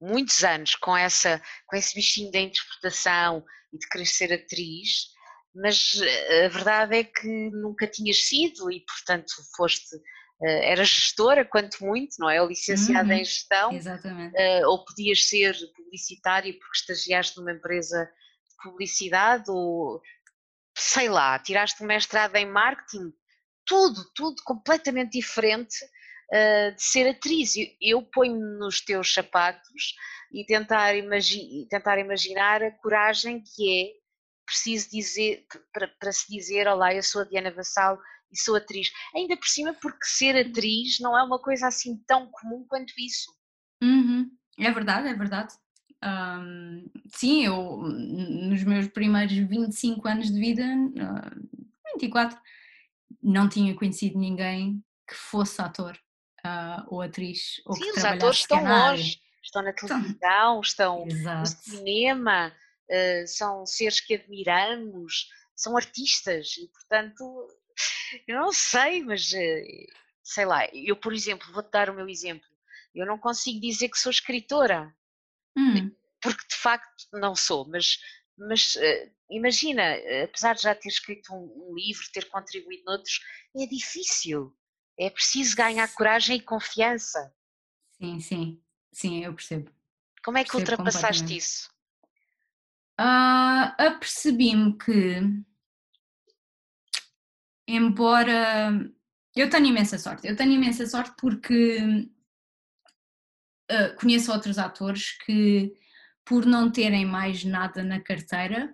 [0.01, 3.43] muitos anos com, essa, com esse bichinho da interpretação
[3.73, 5.15] e de querer ser atriz,
[5.53, 9.95] mas eh, a verdade é que nunca tinhas sido e, portanto, foste,
[10.43, 12.41] eh, eras gestora, quanto muito, não é?
[12.41, 14.35] Ou licenciada uhum, em gestão, exatamente.
[14.35, 20.01] Eh, ou podias ser publicitária porque estagiaste numa empresa de publicidade, ou
[20.77, 23.13] sei lá, tiraste um mestrado em marketing,
[23.65, 25.77] tudo, tudo completamente diferente
[26.75, 27.53] de ser atriz.
[27.79, 29.95] Eu ponho-me nos teus sapatos
[30.31, 34.05] e tentar, imagi tentar imaginar a coragem que é
[34.45, 37.99] preciso dizer, para, para se dizer, olá, eu sou a Diana Vassal
[38.31, 38.91] e sou atriz.
[39.15, 43.31] Ainda por cima porque ser atriz não é uma coisa assim tão comum quanto isso.
[43.81, 44.29] Uhum.
[44.59, 45.53] É verdade, é verdade.
[46.03, 52.37] Um, sim, eu nos meus primeiros 25 anos de vida, uh, 24,
[53.21, 55.97] não tinha conhecido ninguém que fosse ator
[56.45, 57.61] uh, ou atriz.
[57.65, 62.53] Ou sim, os atores estão longe, estão na televisão, estão, estão no cinema,
[62.89, 67.47] uh, são seres que admiramos, são artistas e, portanto,
[68.27, 69.93] eu não sei, mas uh,
[70.23, 72.47] sei lá, eu, por exemplo, vou-te dar o meu exemplo,
[72.93, 74.93] eu não consigo dizer que sou escritora,
[75.55, 75.91] hum.
[76.21, 77.99] porque de facto não sou, mas,
[78.37, 79.83] mas uh, imagina,
[80.23, 83.19] apesar de já ter escrito um, um livro, ter contribuído noutros,
[83.55, 84.55] é difícil.
[84.97, 87.33] É preciso ganhar coragem e confiança.
[87.91, 88.61] Sim, sim,
[88.93, 89.71] sim, eu percebo.
[90.23, 91.75] Como é que percebo ultrapassaste isso?
[92.99, 95.21] uh, apercebi-me que,
[97.67, 98.71] embora
[99.35, 102.09] eu tenho imensa sorte, eu tenho imensa sorte porque
[103.71, 105.73] uh, conheço outros atores que,
[106.25, 108.73] por não terem mais nada na carteira,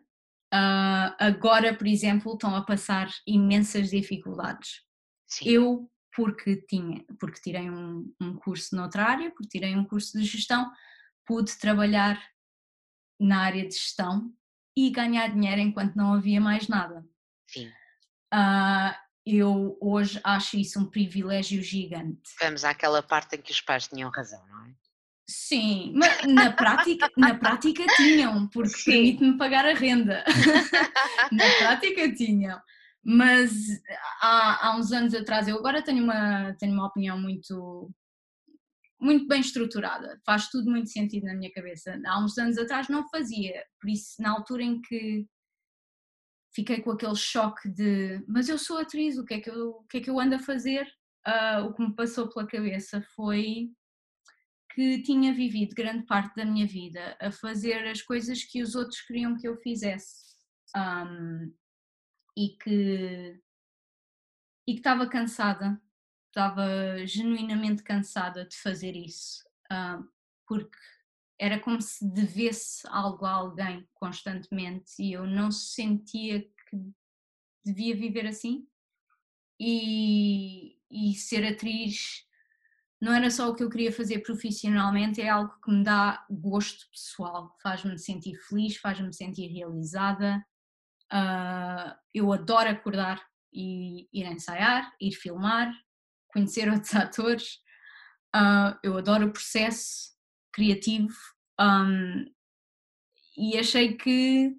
[0.54, 4.84] uh, agora, por exemplo, estão a passar imensas dificuldades.
[5.28, 5.50] Sim.
[5.50, 10.24] Eu, porque tinha, porque tirei um, um curso noutra área, porque tirei um curso de
[10.24, 10.72] gestão,
[11.26, 12.22] pude trabalhar
[13.20, 14.34] na área de gestão
[14.76, 17.06] e ganhar dinheiro enquanto não havia mais nada.
[17.48, 17.68] Sim.
[18.34, 18.96] Uh,
[19.26, 22.34] eu hoje acho isso um privilégio gigante.
[22.40, 24.74] Vamos àquela parte em que os pais tinham razão, não é?
[25.28, 30.24] Sim, mas na prática, na prática tinham, porque permite-me pagar a renda.
[31.32, 32.60] na prática tinham.
[33.04, 33.52] Mas
[34.22, 37.92] há, há uns anos atrás, eu agora tenho uma, tenho uma opinião muito
[39.00, 42.00] muito bem estruturada, faz tudo muito sentido na minha cabeça.
[42.06, 45.26] Há uns anos atrás não fazia, por isso, na altura em que
[46.54, 49.84] fiquei com aquele choque de mas eu sou atriz, o que é que eu, o
[49.88, 50.88] que é que eu ando a fazer?
[51.28, 53.70] uh, o que me passou pela cabeça foi
[54.74, 59.02] que tinha vivido grande parte da minha vida a fazer as coisas que os outros
[59.02, 60.36] queriam que eu fizesse
[60.76, 61.54] um,
[62.38, 63.42] e que
[64.68, 65.82] e que estava cansada,
[66.28, 70.08] estava genuinamente cansada de fazer isso, uh,
[70.48, 70.78] porque
[71.40, 76.94] era como se devesse algo a alguém constantemente e eu não sentia que
[77.66, 78.68] devia viver assim.
[79.60, 82.26] E, e ser atriz
[83.02, 86.88] não era só o que eu queria fazer profissionalmente, é algo que me dá gosto
[86.92, 90.46] pessoal, faz-me sentir feliz, faz-me sentir realizada.
[91.12, 93.20] Uh, eu adoro acordar
[93.52, 95.74] e ir ensaiar, ir filmar,
[96.28, 97.56] conhecer outros atores.
[98.36, 100.12] Uh, eu adoro o processo
[100.54, 101.18] criativo
[101.60, 102.26] um,
[103.36, 104.56] e achei que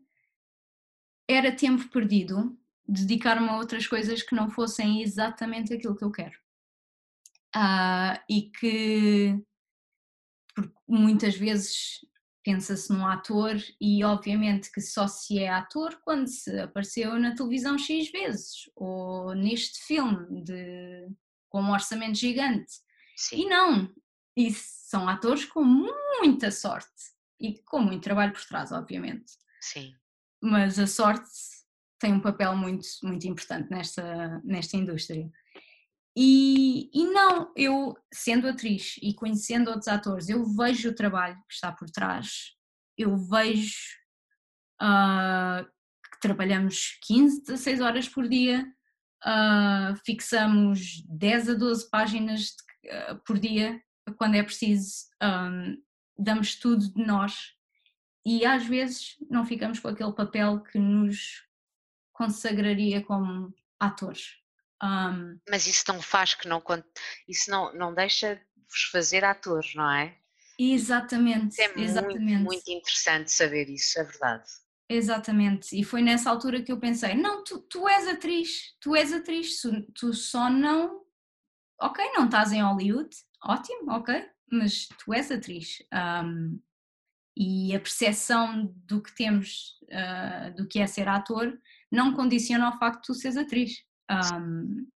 [1.29, 6.42] era tempo perdido dedicar-me a outras coisas que não fossem exatamente aquilo que eu quero.
[7.55, 9.39] Uh, e que
[10.89, 12.01] muitas vezes
[12.45, 17.79] pensa-se num ator e obviamente que só se é ator quando se apareceu na televisão
[17.79, 21.09] X vezes ou neste filme de,
[21.49, 22.73] com um orçamento gigante.
[23.17, 23.43] Sim.
[23.43, 23.95] E não,
[24.37, 26.91] e são atores com muita sorte
[27.41, 29.33] e com muito trabalho por trás, obviamente.
[29.61, 29.95] Sim.
[30.41, 31.31] Mas a sorte
[31.99, 35.31] tem um papel muito, muito importante nesta, nesta indústria.
[36.17, 41.55] E, e não, eu sendo atriz e conhecendo outros atores, eu vejo o trabalho que
[41.55, 42.53] está por trás,
[42.99, 43.97] eu vejo
[44.83, 45.65] uh,
[46.13, 48.67] que trabalhamos 15, 16 horas por dia,
[49.25, 53.81] uh, fixamos 10 a 12 páginas de, uh, por dia
[54.19, 55.83] quando é preciso, um,
[56.19, 57.55] damos tudo de nós
[58.27, 61.43] e às vezes não ficamos com aquele papel que nos
[62.13, 64.42] consagraria como atores.
[64.83, 66.63] Um, Mas isso não faz que não
[67.29, 70.17] isso não, não deixa vos fazer atores, não é?
[70.59, 71.61] Exatamente.
[71.61, 72.19] é exatamente.
[72.19, 74.49] Muito, muito interessante saber isso, é verdade.
[74.89, 79.13] Exatamente, e foi nessa altura que eu pensei: não, tu, tu és atriz, tu és
[79.13, 79.61] atriz,
[79.95, 81.03] tu só não.
[81.81, 83.09] Ok, não estás em Hollywood,
[83.43, 85.83] ótimo, ok, mas tu és atriz.
[85.93, 86.61] Um,
[87.35, 91.59] e a percepção do que temos, uh, do que é ser ator,
[91.91, 93.83] não condiciona ao facto de tu seres atriz.
[94.13, 94.87] Um,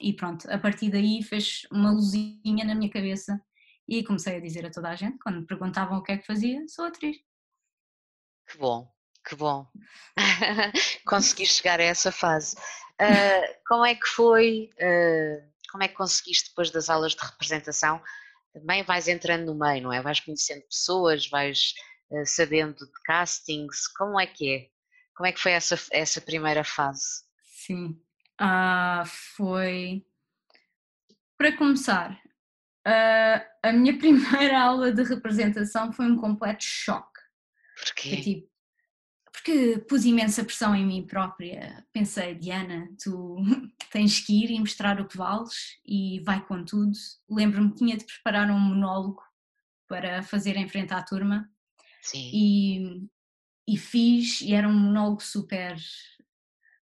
[0.00, 3.40] e pronto, a partir daí fez uma luzinha na minha cabeça
[3.88, 6.26] e comecei a dizer a toda a gente, quando me perguntavam o que é que
[6.26, 7.16] fazia, sou atriz.
[8.50, 8.90] Que bom,
[9.26, 9.66] que bom.
[11.06, 12.56] Consegui chegar a essa fase.
[13.00, 18.02] Uh, como é que foi, uh, como é que conseguiste depois das aulas de representação?
[18.52, 20.00] Também vais entrando no meio, não é?
[20.00, 21.74] Vais conhecendo pessoas, vais
[22.10, 24.68] uh, sabendo de castings, como é que é?
[25.16, 27.24] Como é que foi essa, essa primeira fase?
[27.44, 28.00] Sim,
[28.40, 30.04] uh, foi.
[31.36, 32.12] Para começar,
[32.86, 37.20] uh, a minha primeira aula de representação foi um completo choque.
[37.76, 38.20] Porquê?
[38.20, 38.54] tipo,
[39.32, 41.84] porque pus imensa pressão em mim própria.
[41.92, 43.36] Pensei, Diana, tu
[43.90, 46.92] tens que ir e mostrar o que vales e vai com tudo.
[47.28, 49.22] Lembro-me que tinha de preparar um monólogo
[49.88, 51.50] para fazer em frente à turma.
[52.00, 52.30] Sim.
[52.32, 53.08] E
[53.66, 55.76] e fiz, e era um monólogo super.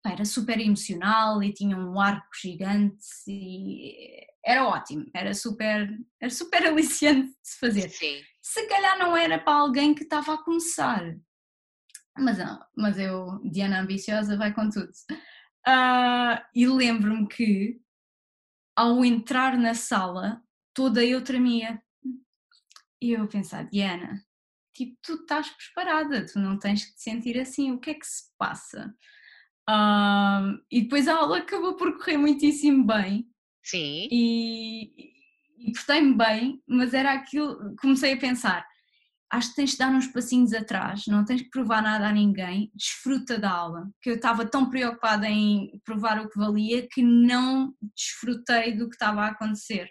[0.05, 2.96] Era super emocional e tinha um arco gigante
[3.28, 5.88] e era ótimo, era super,
[6.20, 7.90] era super aliciante de se fazer.
[7.90, 8.22] Sim.
[8.40, 11.03] Se calhar não era para alguém que estava a começar,
[12.18, 14.90] mas não, mas eu, Diana Ambiciosa, vai com tudo.
[15.66, 17.80] Uh, e lembro-me que
[18.74, 20.42] ao entrar na sala,
[20.72, 21.82] toda eu tremia.
[23.03, 24.24] E eu pensar, Diana,
[24.74, 28.07] tipo, tu estás preparada, tu não tens que te sentir assim, o que é que
[28.07, 28.94] se passa?
[29.70, 33.26] Um, e depois a aula acabou por correr muitíssimo bem.
[33.62, 34.08] Sim.
[34.10, 35.12] E,
[35.58, 38.66] e portei-me bem, mas era aquilo, comecei a pensar,
[39.30, 42.72] acho que tens de dar uns passinhos atrás, não tens que provar nada a ninguém,
[42.74, 47.72] desfruta da aula, que eu estava tão preocupada em provar o que valia que não
[47.94, 49.88] desfrutei do que estava a acontecer.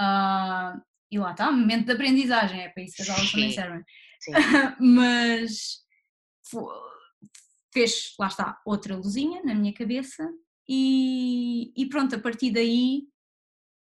[0.00, 0.80] Uh,
[1.10, 3.82] e lá está, momento de aprendizagem, é para isso que as aulas também servem.
[4.80, 5.84] Mas
[7.74, 10.32] fez, lá está, outra luzinha na minha cabeça
[10.68, 13.08] e, e pronto, a partir daí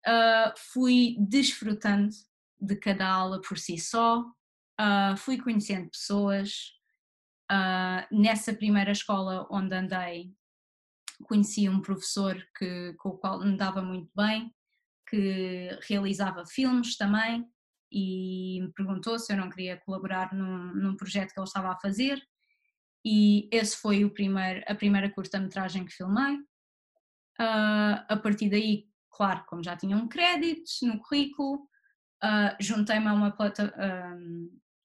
[0.06, 2.14] uh, fui desfrutando
[2.58, 6.72] de cada aula por si só, uh, fui conhecendo pessoas.
[7.52, 10.32] Uh, nessa primeira escola onde andei,
[11.24, 14.54] conheci um professor que, com o qual me dava muito bem,
[15.06, 17.46] que realizava filmes também
[17.92, 21.78] e me perguntou se eu não queria colaborar num, num projeto que ele estava a
[21.78, 22.20] fazer
[23.04, 26.36] e esse foi o primeiro, a primeira curta-metragem que filmei.
[27.40, 31.62] Uh, a partir daí claro, como já tinha um crédito no currículo,
[32.22, 34.18] uh, juntei-me a uma plataforma,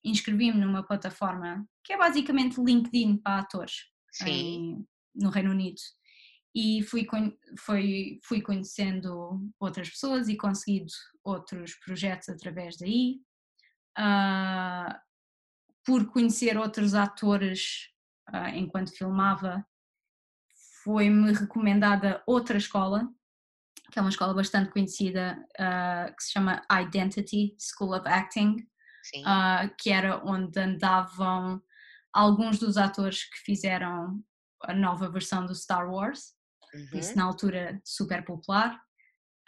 [0.04, 3.86] inscrevi-me numa plataforma que é basicamente LinkedIn para atores
[4.26, 5.80] em, no Reino Unido
[6.54, 7.06] e fui,
[7.58, 10.92] fui, fui conhecendo outras pessoas e conseguido
[11.22, 13.20] outros projetos através daí.
[15.84, 17.90] Por conhecer outros atores
[18.32, 19.64] uh, enquanto filmava,
[20.82, 23.08] foi-me recomendada outra escola,
[23.92, 28.56] que é uma escola bastante conhecida, uh, que se chama Identity School of Acting,
[29.78, 31.60] que era onde andavam
[32.12, 34.22] alguns dos atores que fizeram
[34.62, 36.34] a nova versão do Star Wars
[36.74, 36.98] uhum.
[36.98, 38.76] isso na altura super popular,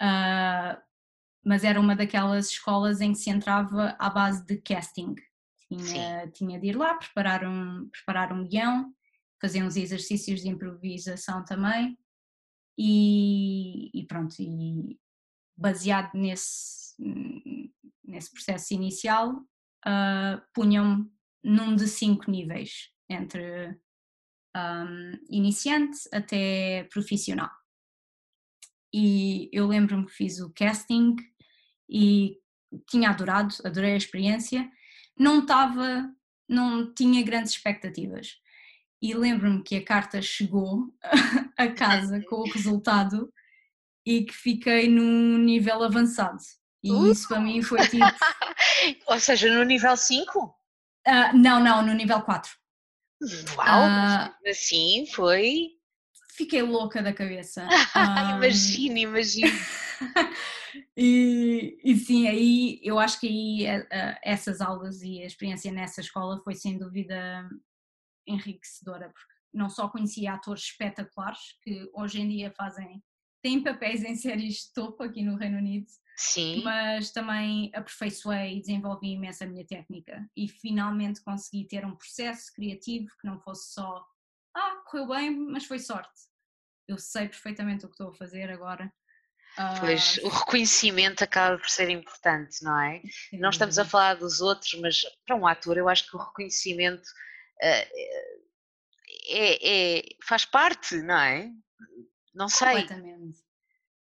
[0.01, 0.80] uh,
[1.45, 5.14] mas era uma daquelas escolas em que se entrava à base de casting.
[5.77, 8.93] Tinha, tinha de ir lá preparar um, preparar um guião,
[9.41, 11.99] fazer uns exercícios de improvisação também
[12.79, 14.99] e, e pronto, e
[15.57, 16.95] baseado nesse,
[18.05, 21.11] nesse processo inicial, uh, punham-me
[21.45, 23.77] num de cinco níveis, entre
[24.57, 27.51] um, iniciante até profissional.
[28.95, 31.16] E eu lembro-me que fiz o casting
[31.89, 32.39] e
[32.89, 34.70] tinha adorado, adorei a experiência.
[35.18, 36.10] Não estava,
[36.48, 38.36] não tinha grandes expectativas.
[39.00, 40.94] E lembro-me que a carta chegou
[41.58, 43.32] a casa com o resultado
[44.06, 46.38] e que fiquei num nível avançado.
[46.82, 47.10] E uh!
[47.10, 48.04] isso para mim foi tipo.
[49.06, 50.38] Ou seja, no nível 5?
[50.38, 50.52] Uh,
[51.06, 52.50] ah, não, não, no nível 4.
[53.56, 53.66] Uau!
[53.66, 55.70] Uh, assim foi.
[56.34, 57.66] Fiquei louca da cabeça.
[58.36, 59.52] imagino, imagino.
[60.96, 66.00] e, e sim, aí eu acho que aí uh, essas aulas e a experiência nessa
[66.00, 67.48] escola foi sem dúvida
[68.26, 73.03] enriquecedora, porque não só conhecia atores espetaculares que hoje em dia fazem,
[73.42, 75.86] têm papéis em séries de topo aqui no Reino Unido,
[76.16, 76.62] Sim.
[76.62, 82.53] mas também aperfeiçoei e desenvolvi imenso a minha técnica e finalmente consegui ter um processo
[82.55, 84.07] criativo que não fosse só
[84.55, 86.28] ah, correu bem, mas foi sorte.
[86.86, 88.92] Eu sei perfeitamente o que estou a fazer agora.
[89.80, 93.03] Pois, uh, o reconhecimento acaba por ser importante, não é?
[93.28, 93.38] Sim.
[93.38, 97.03] Não estamos a falar dos outros, mas para um ator eu acho que o reconhecimento
[97.03, 97.86] uh,
[99.28, 101.50] é, é, faz parte, não é?
[102.34, 102.86] Não sei.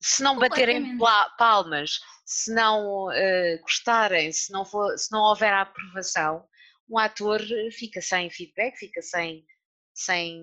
[0.01, 0.96] Se não baterem
[1.36, 6.46] palmas, se não uh, gostarem, se não, for, se não houver a aprovação,
[6.88, 7.40] um ator
[7.72, 9.44] fica sem feedback, fica sem,
[9.92, 10.42] sem,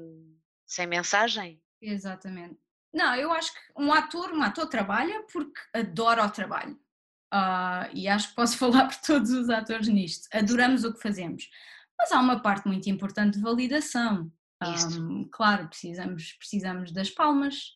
[0.65, 1.61] sem mensagem.
[1.81, 2.59] Exatamente.
[2.93, 6.79] Não, eu acho que um ator, um ator trabalha porque adora o trabalho.
[7.33, 10.27] Uh, e acho que posso falar por todos os atores nisto.
[10.33, 11.49] Adoramos o que fazemos.
[11.97, 14.31] Mas há uma parte muito importante de validação.
[14.63, 17.75] Um, claro, precisamos, precisamos das palmas,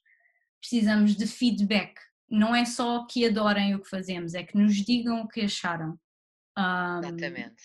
[0.60, 2.00] precisamos de feedback.
[2.30, 6.00] Não é só que adorem o que fazemos, é que nos digam o que acharam.
[6.58, 7.64] Um, Exatamente.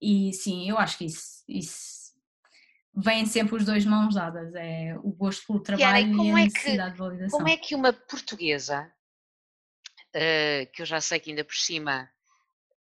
[0.00, 2.01] E sim, eu acho que isso, isso
[2.94, 6.90] vêm sempre os dois mãos dadas, é o gosto pelo trabalho e, e a necessidade
[6.90, 7.38] que, de validação.
[7.38, 8.92] Como é que uma portuguesa,
[10.14, 12.08] uh, que eu já sei que ainda por cima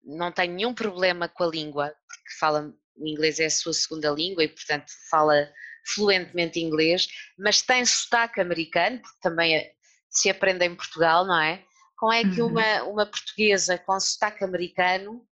[0.03, 4.11] não tem nenhum problema com a língua, porque fala, o inglês é a sua segunda
[4.11, 5.53] língua e portanto fala
[5.95, 7.07] fluentemente inglês,
[7.39, 9.73] mas tem sotaque americano, porque também é,
[10.09, 11.65] se aprende em Portugal, não é?
[11.97, 12.49] Como é que uhum.
[12.49, 15.27] uma, uma portuguesa com sotaque americano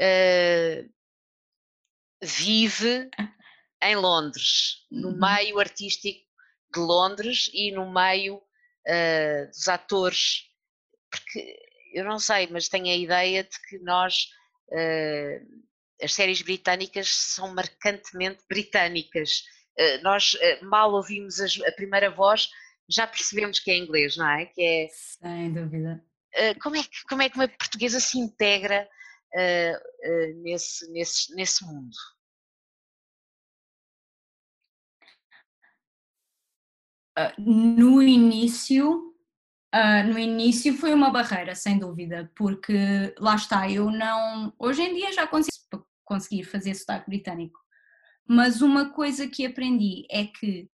[0.00, 0.90] uh,
[2.22, 3.08] vive
[3.82, 5.18] em Londres, no uhum.
[5.18, 6.26] meio artístico
[6.72, 10.44] de Londres e no meio uh, dos atores?
[11.10, 11.56] Porque
[11.94, 14.28] eu não sei, mas tenho a ideia de que nós.
[14.68, 15.68] Uh,
[16.00, 19.42] as séries britânicas são marcantemente britânicas
[19.76, 22.48] eh, nós mal ouvimos a primeira voz,
[22.88, 24.46] já percebemos que é inglês, não é?
[24.46, 26.00] Que é Sem dúvida.
[26.62, 28.88] Como é que, como é que uma portuguesa se integra
[30.36, 31.96] nesse, nesse, nesse mundo?
[37.38, 39.14] No início,
[40.06, 44.52] no início foi uma barreira, sem dúvida, porque lá está, eu não.
[44.58, 47.58] Hoje em dia já consigo conseguir fazer sotaque britânico
[48.28, 50.70] mas uma coisa que aprendi é que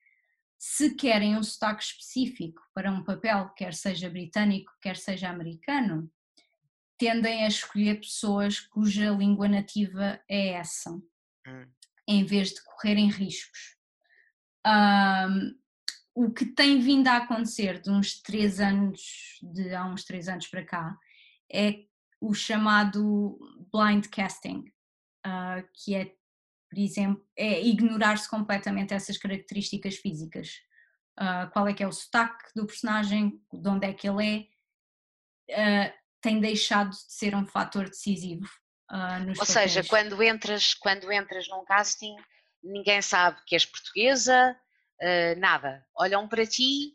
[0.59, 6.11] se querem um sotaque específico para um papel, quer seja britânico, quer seja americano,
[6.99, 11.66] tendem a escolher pessoas cuja língua nativa é essa, hum.
[12.09, 13.76] em vez de correrem riscos.
[14.66, 15.55] Um,
[16.15, 20.47] o que tem vindo a acontecer de uns três anos, de há uns três anos
[20.47, 20.97] para cá,
[21.53, 21.85] é
[22.21, 23.39] o chamado
[23.73, 24.65] blind casting,
[25.27, 26.15] uh, que é
[26.71, 30.61] por exemplo, é ignorar-se completamente essas características físicas.
[31.17, 34.51] Uh, qual é que é o sotaque do personagem, de onde é que ele
[35.49, 38.49] é, uh, tem deixado de ser um fator decisivo.
[39.39, 42.17] Ou seja, quando entras, quando entras num casting,
[42.62, 44.57] ninguém sabe que és portuguesa,
[45.03, 45.84] uh, nada.
[45.97, 46.95] Olham para ti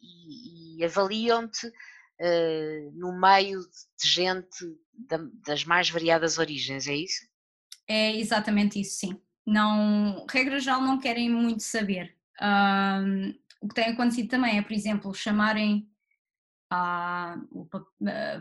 [0.00, 1.70] e, e avaliam-te
[2.94, 4.64] no meio de gente
[5.46, 7.26] das mais variadas origens, é isso?
[7.88, 9.20] É exatamente isso, sim.
[9.46, 12.16] Não, regra geral, não querem muito saber.
[12.40, 15.88] Um, o que tem acontecido também é, por exemplo, chamarem
[16.70, 17.36] a,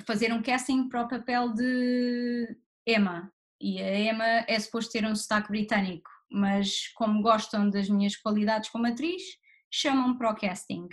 [0.06, 2.58] fazer um casting para o papel de
[2.88, 3.32] Emma.
[3.60, 8.70] E a Emma é suposto ter um sotaque britânico, mas como gostam das minhas qualidades
[8.70, 9.22] como atriz,
[9.70, 10.88] chamam para o casting.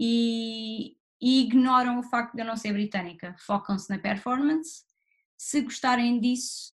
[0.00, 4.82] E, e ignoram o facto de eu não ser britânica, focam-se na performance.
[5.38, 6.72] Se gostarem disso,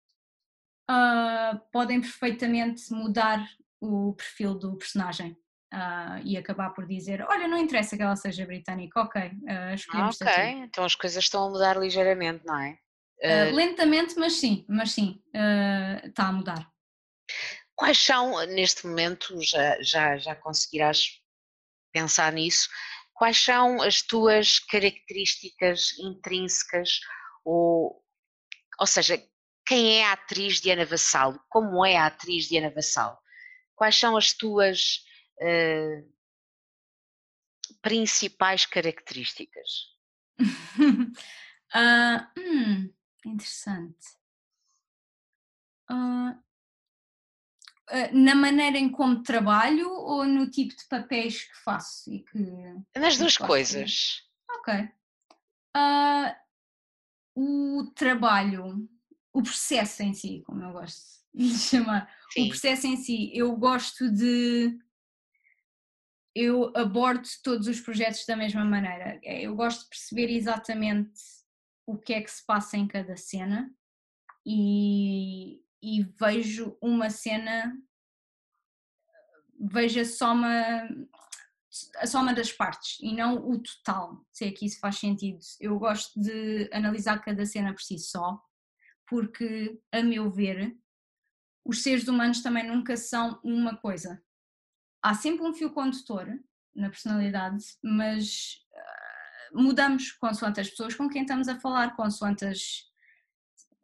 [0.91, 3.47] uh, podem perfeitamente mudar
[3.81, 5.37] o perfil do personagem
[5.73, 10.21] uh, e acabar por dizer: Olha, não interessa que ela seja britânica, ok, uh, escolhemos
[10.21, 12.79] Ok, então as coisas estão a mudar ligeiramente, não é?
[13.23, 15.21] Uh, lentamente, mas sim, mas sim,
[16.05, 16.71] está a mudar.
[17.79, 21.21] Quais são, neste momento, já, já, já conseguirás
[21.93, 22.69] pensar nisso,
[23.15, 26.99] quais são as tuas características intrínsecas
[27.45, 28.05] ou,
[28.81, 29.25] ou seja,
[29.65, 31.41] quem é a atriz Diana Vassalo?
[31.49, 33.17] Como é a atriz Diana Vassalo?
[33.77, 35.05] Quais são as tuas
[35.41, 36.13] uh,
[37.81, 39.69] principais características?
[40.41, 42.93] uh, hum,
[43.25, 44.19] interessante.
[45.89, 46.48] Uh,
[48.13, 52.39] na maneira em como trabalho ou no tipo de papéis que faço e que
[52.99, 54.89] nas duas coisas ok
[55.77, 56.35] uh,
[57.35, 58.89] o trabalho
[59.39, 62.47] o processo em si, como eu gosto de chamar, Sim.
[62.47, 64.77] o processo em si, eu gosto de.
[66.35, 69.19] Eu abordo todos os projetos da mesma maneira.
[69.25, 71.21] É, eu gosto de perceber exatamente
[71.87, 73.73] o que é que se passa em cada cena
[74.47, 77.77] e, e vejo uma cena,
[79.59, 80.89] vejo a soma,
[81.97, 85.39] a soma das partes e não o total, se é que isso faz sentido.
[85.61, 88.43] Eu gosto de analisar cada cena por si só
[89.09, 90.77] porque, a meu ver,
[91.65, 94.23] os seres humanos também nunca são uma coisa.
[95.03, 96.27] Há sempre um fio condutor
[96.75, 98.65] na personalidade, mas
[99.53, 102.89] uh, mudamos consoante as pessoas com quem estamos a falar, consoante as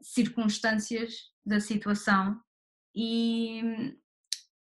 [0.05, 2.41] circunstâncias da situação
[2.95, 3.97] e,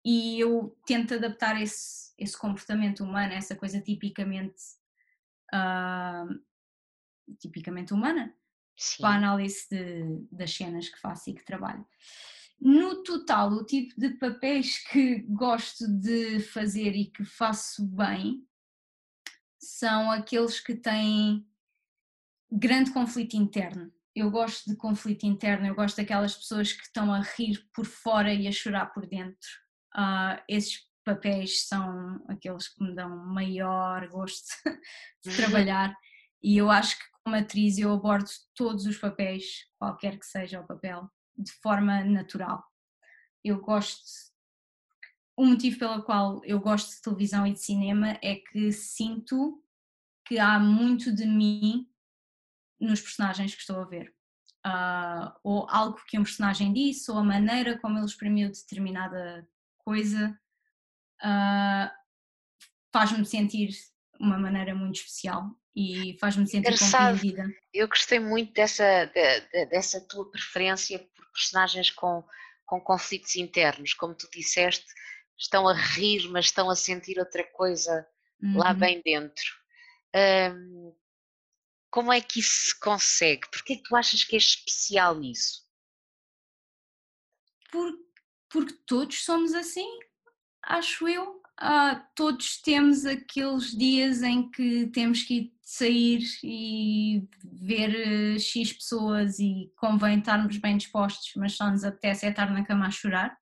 [0.04, 4.62] e eu tento adaptar esse, esse comportamento humano, essa coisa tipicamente
[5.54, 6.48] uh,
[7.38, 8.34] tipicamente humana
[8.76, 9.02] Sim.
[9.02, 11.86] para a análise de, das cenas que faço e que trabalho.
[12.60, 18.44] No total, o tipo de papéis que gosto de fazer e que faço bem
[19.60, 21.46] são aqueles que têm
[22.50, 23.92] grande conflito interno.
[24.14, 28.32] Eu gosto de conflito interno, eu gosto daquelas pessoas que estão a rir por fora
[28.32, 29.48] e a chorar por dentro.
[29.94, 34.48] Uh, esses papéis são aqueles que me dão maior gosto
[35.24, 35.94] de trabalhar
[36.42, 40.66] e eu acho que como atriz eu abordo todos os papéis, qualquer que seja o
[40.66, 42.64] papel, de forma natural.
[43.44, 44.02] Eu gosto.
[45.36, 49.62] O motivo pelo qual eu gosto de televisão e de cinema é que sinto
[50.24, 51.88] que há muito de mim
[52.80, 54.14] nos personagens que estou a ver.
[54.66, 59.48] Uh, ou algo que um personagem disse, ou a maneira como ele exprimiu determinada
[59.78, 60.38] coisa,
[61.22, 61.90] uh,
[62.92, 63.70] faz-me sentir
[64.20, 67.46] uma maneira muito especial e faz-me sentir compreendida.
[67.72, 72.24] Eu gostei muito dessa, de, de, dessa tua preferência por personagens com,
[72.66, 74.86] com conflitos internos, como tu disseste,
[75.38, 78.06] estão a rir, mas estão a sentir outra coisa
[78.42, 78.58] uhum.
[78.58, 79.44] lá bem dentro.
[80.14, 80.92] Um,
[81.91, 83.49] como é que isso se consegue?
[83.51, 85.66] Porquê é que tu achas que é especial nisso?
[87.70, 87.93] Por,
[88.51, 89.89] porque todos somos assim,
[90.62, 91.39] acho eu.
[91.61, 99.41] Ah, todos temos aqueles dias em que temos que sair e ver uh, X pessoas
[99.41, 103.36] e convém estarmos bem dispostos, mas só nos apetece é estar na cama a chorar.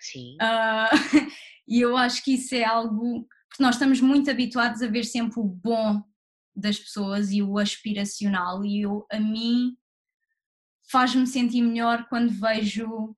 [0.00, 0.36] Sim.
[0.42, 1.30] Uh,
[1.68, 5.38] e eu acho que isso é algo que nós estamos muito habituados a ver sempre
[5.38, 6.02] o bom
[6.54, 9.76] das pessoas e o aspiracional, e eu, a mim
[10.90, 13.16] faz-me sentir melhor quando vejo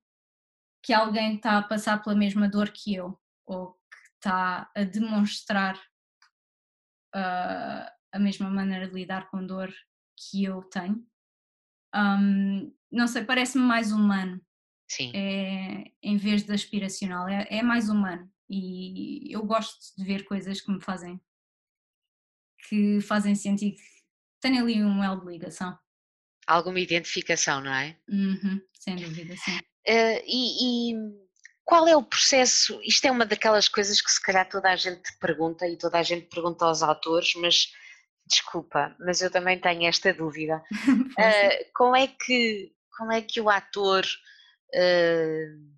[0.83, 3.77] que alguém está a passar pela mesma dor que eu, ou
[4.15, 5.77] está a demonstrar
[7.15, 9.73] uh, a mesma maneira de lidar com dor
[10.15, 11.05] que eu tenho.
[11.95, 14.41] Um, não sei, parece-me mais humano.
[14.89, 15.11] Sim.
[15.15, 18.31] É, em vez de aspiracional, é, é mais humano.
[18.49, 21.19] E eu gosto de ver coisas que me fazem
[22.67, 23.83] que fazem sentir que
[24.41, 25.77] tenho ali um elo de ligação.
[26.45, 27.97] Alguma identificação, não é?
[28.09, 29.57] Uhum, sem dúvida, sim.
[29.87, 30.95] Uh, e, e,
[31.63, 32.79] qual é o processo?
[32.83, 36.03] Isto é uma daquelas coisas que se calhar toda a gente pergunta e toda a
[36.03, 37.71] gente pergunta aos autores, mas
[38.25, 40.63] desculpa, mas eu também tenho esta dúvida.
[40.87, 45.73] uh, como, é que, como é que o ator uh,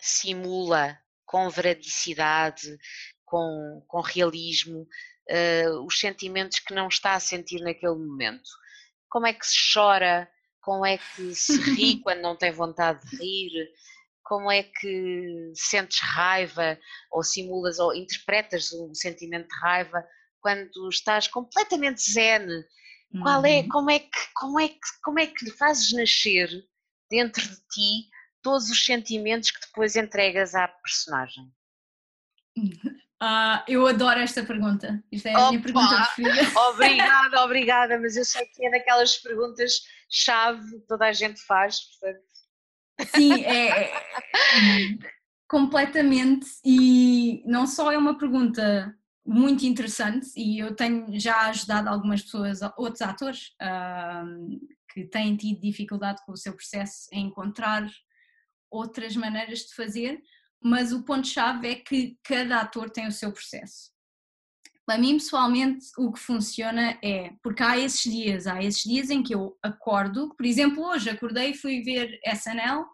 [0.00, 2.76] simula com veradicidade,
[3.24, 4.86] com, com realismo,
[5.30, 8.50] uh, os sentimentos que não está a sentir naquele momento?
[9.08, 10.30] Como é que se chora?
[10.60, 13.70] Como é que se ri quando não tem vontade de rir?
[14.22, 16.78] Como é que sentes raiva
[17.10, 20.06] ou simulas ou interpretas um sentimento de raiva
[20.40, 22.46] quando estás completamente zen?
[23.22, 23.68] Qual é, uhum.
[23.68, 26.48] como é que, como é que, como é que lhe fazes nascer
[27.10, 28.08] dentro de ti
[28.40, 31.52] todos os sentimentos que depois entregas à personagem?
[33.22, 35.02] Uh, eu adoro esta pergunta.
[35.12, 35.48] Isto é a Opa!
[35.50, 36.40] minha pergunta preferida.
[36.70, 41.80] Obrigada, obrigada, mas eu sei que é daquelas perguntas chave que toda a gente faz,
[41.80, 42.24] portanto.
[43.14, 44.02] Sim, é, é
[45.50, 46.46] completamente.
[46.64, 48.94] E não só é uma pergunta
[49.26, 54.60] muito interessante, e eu tenho já ajudado algumas pessoas, outros atores, uh,
[54.92, 57.88] que têm tido dificuldade com o seu processo em encontrar
[58.70, 60.22] outras maneiras de fazer,
[60.62, 63.90] mas o ponto-chave é que cada ator tem o seu processo.
[64.86, 69.22] Para mim, pessoalmente, o que funciona é, porque há esses dias, há esses dias em
[69.22, 72.84] que eu acordo, por exemplo, hoje acordei, fui ver SNL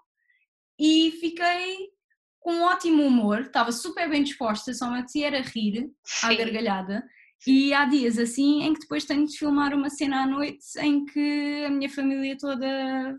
[0.79, 1.91] e fiquei
[2.39, 5.91] com um ótimo humor, estava super bem disposta, só me era rir,
[6.23, 7.03] à gargalhada,
[7.47, 11.05] e há dias assim em que depois tenho de filmar uma cena à noite em
[11.07, 13.17] que a minha família toda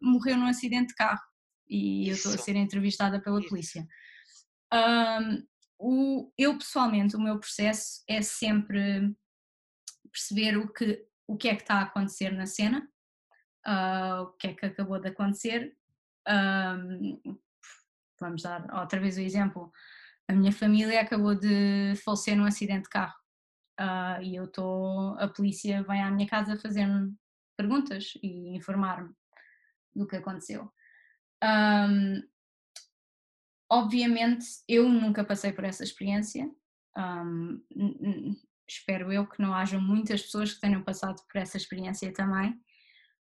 [0.00, 1.31] morreu num acidente de carro
[1.72, 2.10] e Isso.
[2.10, 3.48] eu estou a ser entrevistada pela Isso.
[3.48, 3.88] polícia.
[4.72, 5.46] Um,
[5.78, 9.16] o, eu pessoalmente, o meu processo é sempre
[10.12, 12.86] perceber o que, o que é que está a acontecer na cena,
[13.66, 15.74] uh, o que é que acabou de acontecer.
[16.28, 17.38] Um,
[18.20, 19.72] vamos dar outra vez o exemplo.
[20.28, 23.16] A minha família acabou de falecer num acidente de carro
[23.80, 27.14] uh, e eu estou, a polícia vem à minha casa fazer-me
[27.56, 29.10] perguntas e informar-me
[29.96, 30.70] do que aconteceu.
[31.42, 32.22] Um,
[33.70, 36.48] obviamente, eu nunca passei por essa experiência.
[36.96, 37.60] Um,
[38.68, 42.58] espero eu que não haja muitas pessoas que tenham passado por essa experiência também,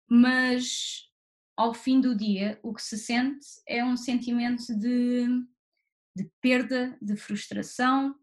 [0.09, 1.07] mas
[1.55, 5.27] ao fim do dia o que se sente é um sentimento de,
[6.15, 8.15] de perda, de frustração,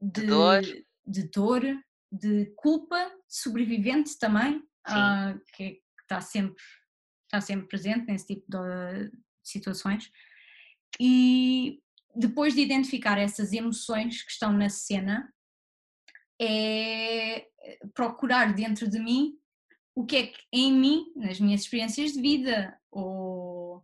[0.00, 0.62] de, de, dor.
[1.06, 1.62] de dor,
[2.10, 4.58] de culpa, sobrevivente também,
[4.88, 6.62] uh, que, que está sempre
[7.28, 9.12] está sempre presente nesse tipo de,
[9.42, 10.10] situações.
[11.00, 11.80] E
[12.14, 15.32] depois de identificar essas emoções que estão na cena,
[16.40, 17.46] é
[17.94, 19.36] procurar dentro de mim
[19.94, 23.78] o que é que em mim, nas minhas experiências de vida ou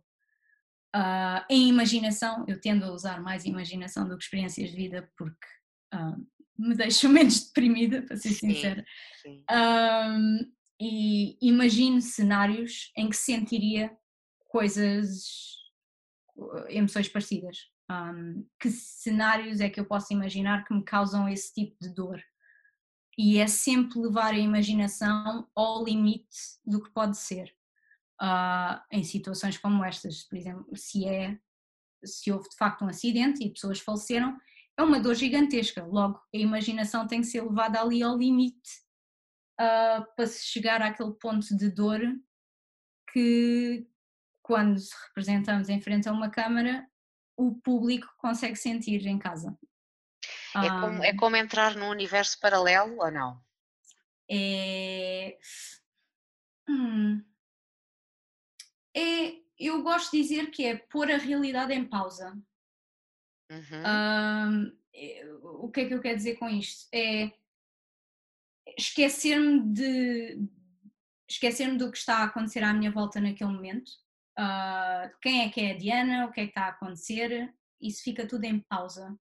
[0.95, 5.47] uh, em imaginação, eu tendo a usar mais imaginação do que experiências de vida porque
[5.93, 6.25] uh,
[6.57, 8.85] me deixam menos deprimida, para ser sim, sincera.
[9.21, 9.43] Sim.
[9.51, 13.95] Um, e imagino cenários em que sentiria
[14.49, 15.57] coisas,
[16.37, 17.69] eh, emoções parecidas.
[17.89, 22.21] Um, que cenários é que eu posso imaginar que me causam esse tipo de dor?
[23.17, 27.55] E é sempre levar a imaginação ao limite do que pode ser.
[28.21, 31.37] Uh, em situações como estas, por exemplo, se é
[32.03, 34.37] se houve de facto um acidente e pessoas faleceram,
[34.77, 35.83] é uma dor gigantesca.
[35.85, 38.84] Logo, a imaginação tem que ser levada ali ao limite
[39.59, 42.01] uh, para se chegar àquele ponto de dor
[43.11, 43.87] que,
[44.41, 46.87] quando representamos em frente a uma câmara,
[47.37, 49.57] o público consegue sentir em casa.
[50.55, 53.43] É como, é como entrar num universo paralelo ou não?
[54.29, 55.37] É.
[56.67, 57.23] Hum,
[58.95, 59.45] é.
[59.57, 62.37] Eu gosto de dizer que é pôr a realidade em pausa.
[63.49, 64.77] Uhum.
[64.93, 66.87] é, o que é que eu quero dizer com isto?
[66.91, 67.31] É
[68.77, 70.47] esquecer-me de
[71.29, 73.89] esquecer-me do que está a acontecer à minha volta naquele momento.
[74.37, 78.03] Uh, quem é que é a Diana, o que é que está a acontecer, isso
[78.03, 79.17] fica tudo em pausa.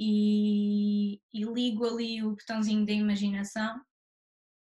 [0.00, 3.80] E, e ligo ali o botãozinho da imaginação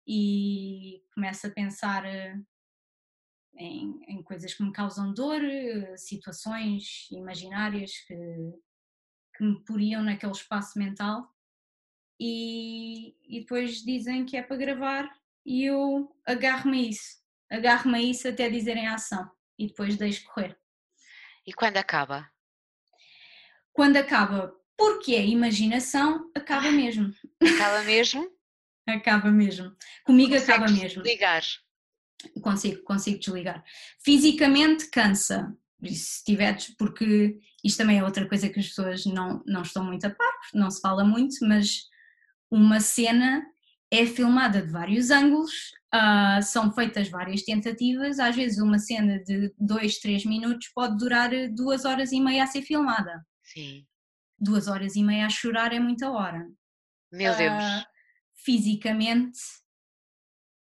[0.07, 2.41] e começo a pensar eh,
[3.55, 5.43] em, em, coisas que me causam dor,
[5.99, 8.15] situações imaginárias que,
[9.37, 11.31] que me poriam naquele espaço mental
[12.21, 15.11] e, e depois dizem que é para gravar
[15.45, 17.16] e eu agarro-me a isso,
[17.51, 20.59] agarro-me a isso até dizerem a ação e depois deixo correr.
[21.47, 22.31] E quando acaba?
[23.73, 27.14] Quando acaba, porque é imaginação, acaba mesmo.
[27.43, 28.31] Acaba mesmo?
[28.87, 29.75] acaba mesmo.
[30.05, 31.03] Comigo acaba mesmo.
[31.03, 31.43] Ligar.
[32.43, 33.64] Consigo, consigo desligar.
[34.05, 35.57] Fisicamente cansa,
[35.87, 40.07] se tiveres, porque isto também é outra coisa que as pessoas não, não estão muito
[40.07, 41.89] a par, porque não se fala muito, mas
[42.51, 43.46] uma cena
[43.90, 45.53] é filmada de vários ângulos,
[45.94, 51.30] uh, são feitas várias tentativas, às vezes uma cena de 2, 3 minutos pode durar
[51.53, 53.24] duas horas e meia a ser filmada.
[53.42, 53.86] Sim.
[54.38, 56.48] Duas horas e meia a chorar é muita hora.
[57.12, 57.53] Meu Deus.
[57.53, 57.84] Uh,
[58.36, 59.38] fisicamente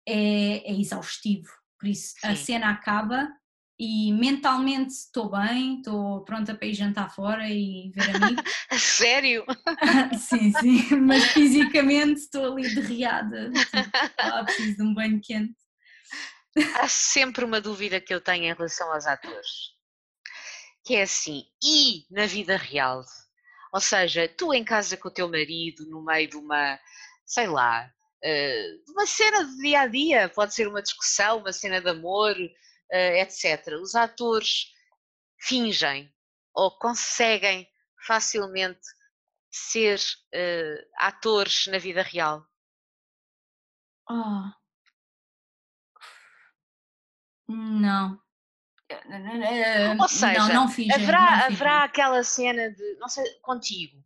[0.09, 2.27] é, é, exaustivo, por isso Sim.
[2.29, 3.29] a cena acaba
[3.79, 8.45] e mentalmente estou bem, estou pronta para ir jantar fora e ver amigos.
[8.81, 9.45] Sério?
[10.19, 13.77] sim, sim, mas fisicamente estou ali derriada, tipo,
[14.19, 15.55] ah, preciso de um banho quente.
[16.77, 19.75] Há sempre uma dúvida que eu tenho em relação aos atores,
[20.87, 23.05] que é assim, e na vida real?
[23.75, 26.79] Ou seja, tu em casa com o teu marido, no meio de uma,
[27.27, 27.91] sei lá,
[28.25, 31.91] eh, de uma cena de dia a dia, pode ser uma discussão, uma cena de
[31.91, 32.35] amor,
[32.91, 33.75] etc.
[33.81, 34.73] Os atores
[35.39, 36.13] fingem
[36.55, 37.69] ou conseguem
[38.07, 38.81] facilmente
[39.51, 42.47] ser uh, atores na vida real?
[44.09, 44.51] Oh.
[47.49, 48.21] Não.
[50.01, 54.05] Ou seja, não, não fingem, haverá, não haverá aquela cena de, não sei, contigo.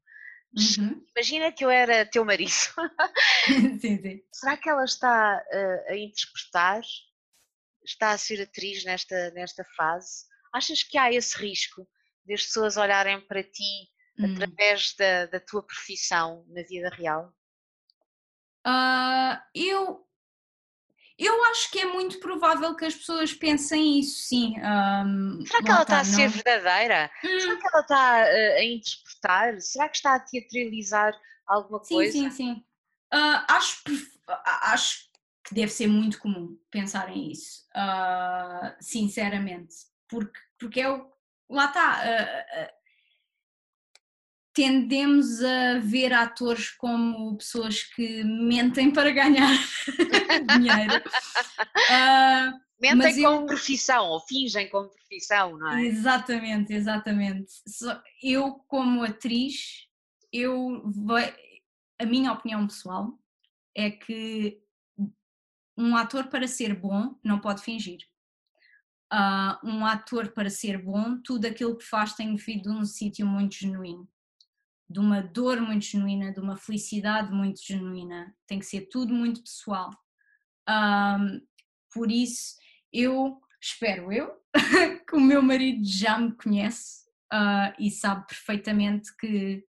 [0.52, 1.04] Uhum.
[1.14, 2.50] Imagina que eu era teu marido.
[3.80, 4.22] sim, sim.
[4.32, 6.82] Será que ela está uh, a interpretar
[7.84, 11.88] está a ser atriz nesta, nesta fase, achas que há esse risco
[12.24, 14.34] de as pessoas olharem para ti hum.
[14.34, 17.32] através da, da tua profissão na vida real?
[18.66, 20.06] Uh, eu,
[21.18, 24.54] eu acho que é muito provável que as pessoas pensem isso, sim.
[24.58, 27.10] Um, Será que ela está, a ser verdadeira?
[27.24, 27.40] Hum.
[27.40, 29.60] Será que ela está a interpretar?
[29.60, 32.12] Será que está a teatralizar alguma sim, coisa?
[32.12, 32.64] Sim, sim, sim.
[33.12, 33.82] Uh, acho,
[34.62, 35.09] acho que
[35.53, 39.74] deve ser muito comum pensarem isso, uh, sinceramente,
[40.09, 41.11] porque, porque é o.
[41.48, 42.03] Lá está.
[42.05, 42.80] Uh, uh,
[44.53, 49.48] tendemos a ver atores como pessoas que mentem para ganhar
[50.59, 51.03] dinheiro.
[52.80, 53.46] mentem como eu...
[53.46, 55.84] profissão, ou fingem como profissão, não é?
[55.84, 57.53] Exatamente, exatamente.
[58.22, 59.86] Eu, como atriz,
[60.32, 60.82] eu
[62.01, 63.12] a minha opinião pessoal
[63.76, 64.61] é que
[65.80, 68.00] um ator para ser bom não pode fingir.
[69.12, 73.26] Uh, um ator para ser bom, tudo aquilo que faz tem vindo de um sítio
[73.26, 74.08] muito genuíno,
[74.88, 78.36] de uma dor muito genuína, de uma felicidade muito genuína.
[78.46, 79.90] Tem que ser tudo muito pessoal.
[80.68, 81.40] Um,
[81.92, 82.56] por isso,
[82.92, 84.30] eu espero eu
[85.08, 89.64] que o meu marido já me conhece uh, e sabe perfeitamente que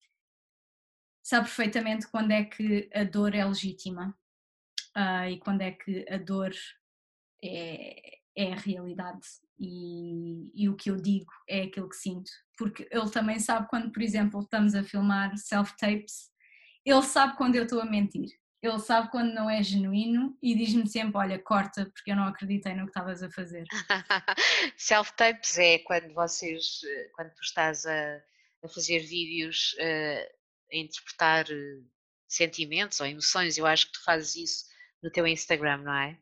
[1.21, 4.16] sabe perfeitamente quando é que a dor é legítima
[4.97, 6.51] uh, e quando é que a dor
[7.43, 9.27] é, é a realidade
[9.59, 12.31] e, e, o que eu digo é aquilo que sinto.
[12.57, 16.31] Porque ele também sabe quando, por exemplo, estamos a filmar self-tapes,
[16.85, 18.29] ele sabe quando eu estou a mentir.
[18.61, 22.73] Ele sabe quando não é genuíno e diz-me sempre: Olha, corta, porque eu não acreditei
[22.73, 23.63] no que estavas a fazer.
[24.75, 26.81] Self-tapes é quando vocês,
[27.13, 28.17] quando tu estás a,
[28.63, 31.85] a fazer vídeos uh, a interpretar uh,
[32.27, 36.18] sentimentos ou emoções, eu acho que tu fazes isso no teu Instagram, não é?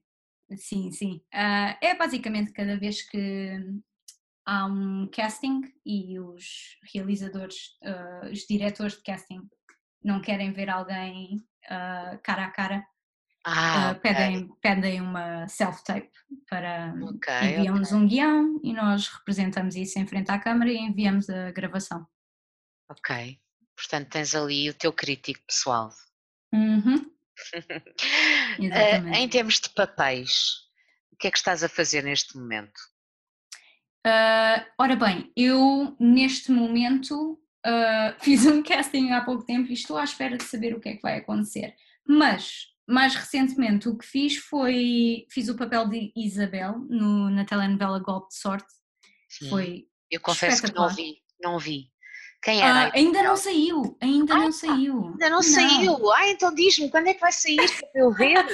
[0.57, 1.21] Sim, sim.
[1.33, 3.59] Uh, é basicamente cada vez que
[4.45, 9.41] há um casting e os realizadores, uh, os diretores de casting
[10.03, 12.85] não querem ver alguém uh, cara a cara,
[13.43, 14.01] ah, okay.
[14.01, 16.09] pedem, pedem uma self-tape
[16.49, 17.99] para okay, enviam-nos okay.
[17.99, 22.07] um guião e nós representamos isso em frente à câmara e enviamos a gravação.
[22.89, 23.39] Ok.
[23.75, 25.89] Portanto, tens ali o teu crítico pessoal.
[26.53, 27.14] Uhum.
[28.59, 30.65] uh, em termos de papéis,
[31.11, 32.79] o que é que estás a fazer neste momento?
[34.05, 39.97] Uh, ora bem, eu neste momento uh, fiz um casting há pouco tempo e estou
[39.97, 41.75] à espera de saber o que é que vai acontecer.
[42.07, 45.25] Mas, mais recentemente, o que fiz foi.
[45.31, 48.71] Fiz o papel de Isabel no, na telenovela Golpe de Sorte.
[49.27, 49.87] Sim, foi.
[50.11, 51.91] Eu confesso que não vi, não vi.
[52.45, 52.89] Quem era?
[52.89, 55.07] Ah, ainda não saiu, ainda ah, não saiu.
[55.07, 55.41] Ainda não, não.
[55.41, 56.13] saiu.
[56.13, 57.57] Ah, então diz-me, quando é que vai sair
[57.91, 58.45] para eu ver?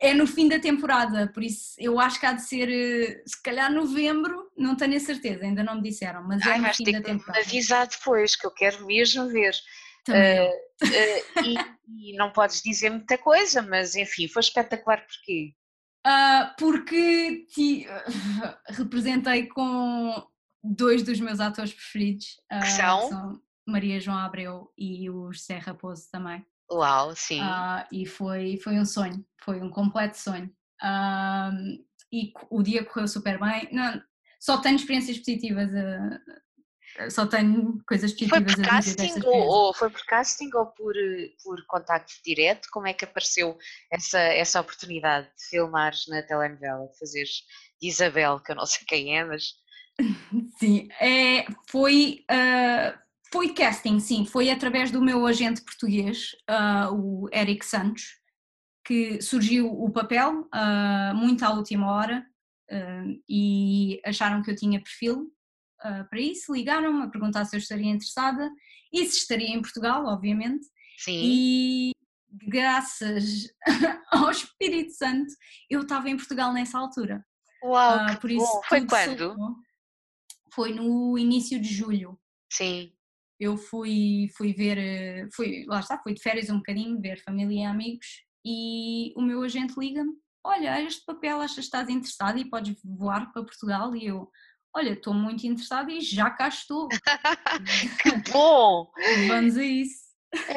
[0.00, 3.40] é no fim da temporada, por isso eu acho que há de ser, eh, se
[3.42, 6.74] calhar novembro, não tenho a certeza, ainda não me disseram, mas é Ai, é no
[6.74, 7.40] fim da temporada.
[7.40, 9.54] Avisar depois, que eu quero mesmo ver.
[10.08, 15.52] Uh, uh, e, e, não podes dizer muita coisa, mas enfim, foi espetacular porquê?
[16.06, 17.86] Uh, porque te,
[18.68, 20.26] representei com
[20.64, 23.08] dois dos meus atores preferidos, uh, que, são?
[23.08, 26.44] são Maria João Abreu e o José Raposo também.
[26.72, 27.40] Uau, sim.
[27.40, 30.50] Uh, e foi, foi um sonho, foi um completo sonho.
[30.82, 33.68] Uh, e o dia correu super bem.
[33.70, 34.02] Não,
[34.40, 36.20] só tenho experiências positivas a,
[37.10, 40.66] só tenho coisas positivas foi por a dizer casting ou, ou, foi por casting ou
[40.66, 40.94] por,
[41.42, 42.68] por contacto direto?
[42.70, 43.58] Como é que apareceu
[43.90, 47.42] essa, essa oportunidade de filmares na telenovela, de fazeres
[47.80, 49.63] de Isabel, que eu não sei quem é, mas...
[50.58, 52.98] Sim, é, foi, uh,
[53.32, 58.18] foi casting, sim, foi através do meu agente português, uh, o Eric Santos,
[58.84, 62.26] que surgiu o papel uh, muito à última hora
[63.28, 65.30] e acharam que eu tinha perfil
[65.78, 68.50] para isso, ligaram-me a perguntar se eu estaria interessada
[68.92, 70.66] e se estaria em Portugal, obviamente.
[70.98, 71.20] Sim.
[71.22, 71.92] E
[72.32, 73.48] graças
[74.10, 75.32] ao Espírito Santo
[75.70, 77.24] eu estava em Portugal nessa altura.
[77.62, 78.62] Uau, por isso bom.
[78.66, 79.36] Foi quando?
[80.54, 82.18] Foi no início de julho.
[82.50, 82.92] Sim.
[83.38, 87.64] Eu fui, fui ver, fui, lá está, fui de férias um bocadinho, ver família e
[87.64, 88.06] amigos
[88.44, 90.12] e o meu agente liga-me,
[90.44, 93.96] olha, este papel achas que estás interessado e podes voar para Portugal?
[93.96, 94.30] E eu,
[94.74, 96.88] olha, estou muito interessada e já cá estou.
[98.02, 98.90] que bom!
[99.28, 100.04] Vamos a isso.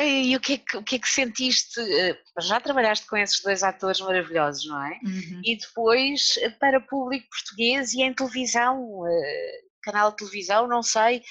[0.02, 1.80] E o que, é que, o que é que sentiste?
[1.80, 5.00] Eh, já trabalhaste com esses dois atores maravilhosos, não é?
[5.04, 5.42] Uhum.
[5.44, 9.62] E depois eh, para público português e em televisão, eh,
[9.92, 11.22] canal de televisão, não sei,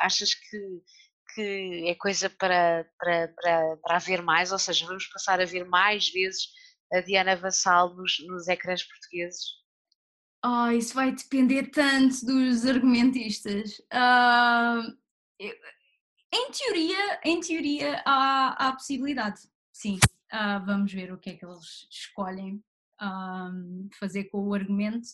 [0.00, 0.82] achas que
[1.34, 6.10] que é coisa para, para, para, para mais, ou seja, vamos passar a ver mais
[6.10, 6.48] vezes
[6.92, 9.44] a Diana Vassal nos, nos ecrãs portugueses?
[10.44, 13.78] Oh, isso vai depender tanto dos argumentistas.
[13.92, 14.92] Uh,
[15.40, 19.40] em teoria, em teoria há, há possibilidade,
[19.72, 19.98] sim.
[20.32, 22.62] Uh, vamos ver o que é que eles escolhem
[23.00, 25.08] um, fazer com o argumento.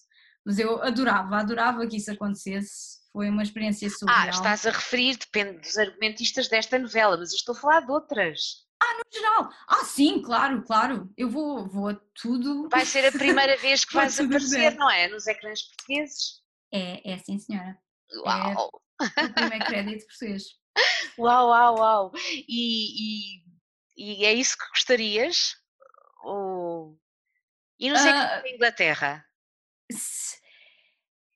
[0.49, 2.97] Mas eu adorava, adorava que isso acontecesse.
[3.12, 4.19] Foi uma experiência surreal.
[4.19, 7.93] Ah, estás a referir, depende dos argumentistas desta novela, mas eu estou a falar de
[7.93, 8.66] outras.
[8.83, 9.51] Ah, no geral.
[9.69, 11.12] Ah, sim, claro, claro.
[11.19, 12.66] Eu vou, vou a tudo.
[12.70, 15.09] Vai ser a primeira vez que vais aparecer, não é?
[15.09, 16.41] Nos ecrãs portugueses.
[16.73, 17.77] É, é sim, senhora.
[18.25, 18.70] Uau!
[19.19, 20.45] É o primeiro crédito português.
[21.19, 22.12] Uau, uau, uau!
[22.49, 23.43] E,
[23.99, 25.57] e, e é isso que gostarias?
[26.23, 26.99] Ou...
[27.79, 29.29] E nos uh, ecrãs da Inglaterra?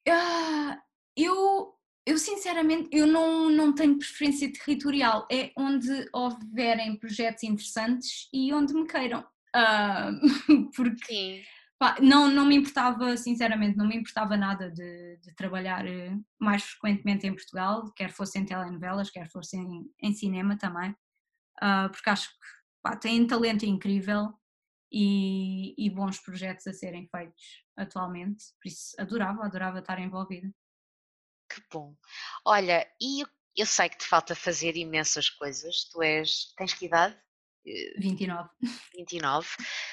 [0.09, 0.77] Uh,
[1.17, 1.75] eu,
[2.07, 8.75] eu sinceramente, eu não, não tenho preferência territorial, é onde houverem projetos interessantes e onde
[8.75, 9.25] me queiram.
[9.55, 11.45] Uh, porque
[11.79, 16.63] pá, não, não me importava, sinceramente, não me importava nada de, de, trabalhar eh, mais
[16.63, 20.93] frequentemente em Portugal, quer fosse em telenovelas, quer fosse em, em cinema também,
[21.63, 22.47] uh, porque acho que
[22.83, 24.33] pá, têm talento incrível
[24.93, 30.53] e, e bons projetos a serem feitos atualmente, por isso adorava, adorava estar envolvida.
[31.49, 31.97] Que bom.
[32.45, 33.23] Olha, e
[33.57, 35.85] eu sei que te falta fazer imensas coisas.
[35.91, 36.55] Tu és.
[36.57, 37.19] Tens que idade?
[37.99, 38.49] 29.
[38.97, 39.49] 29.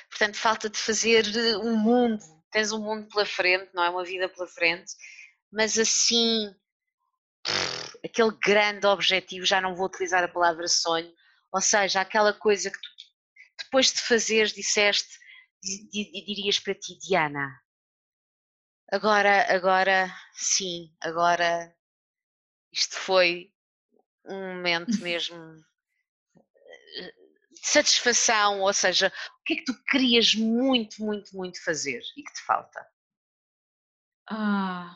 [0.09, 2.23] Portanto, falta-te fazer eh, um mundo.
[2.51, 3.89] Tens um mundo pela frente, não é?
[3.89, 4.93] Uma vida pela frente.
[5.51, 6.53] Mas assim.
[8.03, 11.11] aquele grande objetivo, já não vou utilizar a palavra sonho,
[11.51, 12.89] ou seja, aquela coisa que tu,
[13.69, 15.17] depois de fazeres, disseste,
[15.91, 17.47] dirias para ti, Diana,
[18.91, 21.71] Agora, agora, sim, agora
[22.73, 23.53] isto foi
[24.25, 25.37] um momento mesmo
[26.97, 27.13] eh,
[27.51, 32.23] de satisfação, ou seja, o que é que tu querias muito, muito, muito fazer e
[32.23, 32.83] que te falta?
[34.27, 34.95] Ah,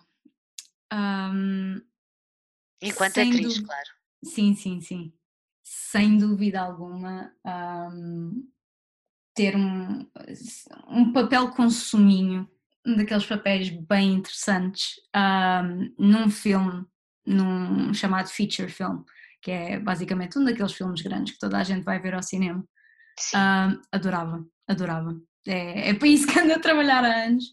[0.92, 1.76] um,
[2.82, 3.90] Enquanto atriz, claro.
[4.24, 5.14] Sim, sim, sim.
[5.64, 8.52] Sem dúvida alguma, um,
[9.34, 10.08] ter um,
[10.88, 12.48] um papel com suminho
[12.86, 16.86] um daqueles papéis bem interessantes um, num filme,
[17.26, 19.04] num chamado feature film,
[19.42, 22.64] que é basicamente um daqueles filmes grandes que toda a gente vai ver ao cinema.
[23.34, 25.16] Um, adorava, adorava.
[25.48, 27.46] É, é para isso que ando a trabalhar há anos.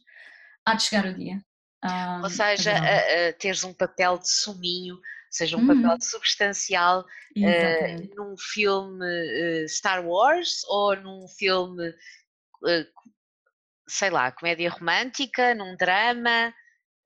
[0.66, 1.40] Há de chegar o dia.
[1.84, 4.98] Um, Ou seja, a, a teres um papel de suminho,
[5.30, 6.00] seja um papel uhum.
[6.00, 7.00] substancial
[7.36, 9.06] uh, num filme
[9.64, 13.00] uh, Star Wars ou num filme uh,
[13.90, 16.54] sei lá, comédia romântica, num drama,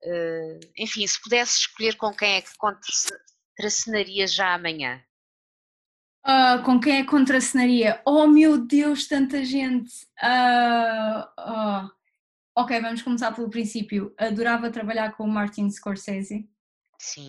[0.03, 5.01] uh, enfim, se pudesse escolher com quem é que contracenaria já amanhã?
[6.25, 8.01] Uh, com quem é que contracenaria?
[8.05, 10.05] Oh meu Deus, tanta gente!
[10.23, 11.89] Uh,
[12.55, 14.13] ok, vamos começar pelo princípio.
[14.17, 16.47] Adorava trabalhar com o Martin Scorsese.
[16.99, 17.27] Sim.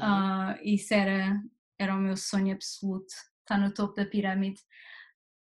[0.63, 1.43] isso era,
[1.79, 3.15] era o meu sonho absoluto.
[3.41, 4.61] Está no topo da pirâmide.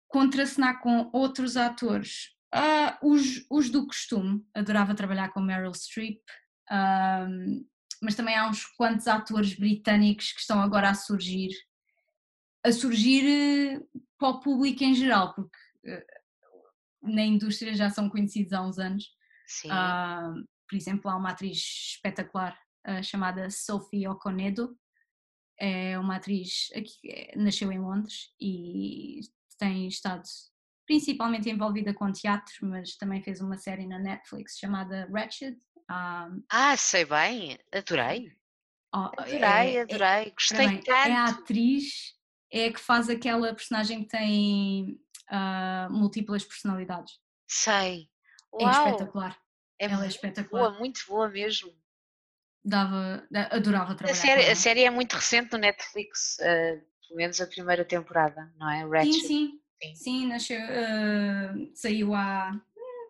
[0.07, 6.21] Contracenar com outros atores Uh, os, os, do costume, adorava trabalhar com Meryl Streep,
[7.99, 11.49] mas também há uns quantos atores britânicos que estão agora a surgir
[12.63, 13.83] a surgir
[14.17, 15.57] para o público em geral, porque
[17.01, 19.11] na indústria já são conhecidos há uns anos.
[19.45, 19.69] Sim.
[19.69, 22.57] Uh, por exemplo, há uma atriz espetacular
[22.87, 24.77] uh, chamada Sophie Okonedo,
[25.59, 29.21] é uma atriz que nasceu em Londres e
[29.57, 30.23] tem estado
[30.85, 35.57] principalmente envolvida com teatro, mas também fez uma série na Netflix chamada Wretched.
[35.89, 38.31] Um, ah, sei bem, adorei.
[38.93, 40.91] Oh, adorei, é, adorei, gostei bem, tanto.
[40.91, 42.15] É a atriz,
[42.51, 44.99] é a que faz aquela personagem que tem
[45.31, 47.19] uh, múltiplas personalidades.
[47.47, 48.09] Sei.
[48.59, 48.87] É Uau.
[48.87, 49.39] É espetacular.
[49.79, 50.69] É Ela é espetacular.
[50.69, 51.73] Boa, muito boa mesmo.
[52.65, 54.13] Dava, adorava trabalhar.
[54.13, 58.49] A série, a série é muito recente no Netflix, uh, pelo menos a primeira temporada,
[58.57, 58.83] não é?
[58.83, 59.13] Ratchet.
[59.13, 59.59] Sim, sim.
[59.81, 62.57] Sim, sim nasceu, uh, saiu há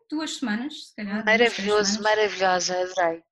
[0.09, 1.23] duas semanas, se calhar.
[1.23, 3.23] Maravilhoso, maravilhosa, adorei.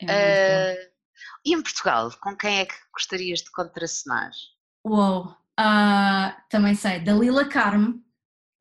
[0.00, 0.96] É uh,
[1.44, 4.30] e em Portugal, com quem é que gostarias de contracenar?
[4.84, 8.02] Uou, uh, também sei, Dalila Carmo.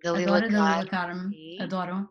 [0.04, 2.10] Dalila adoro Car Dalila Carmo, adoro.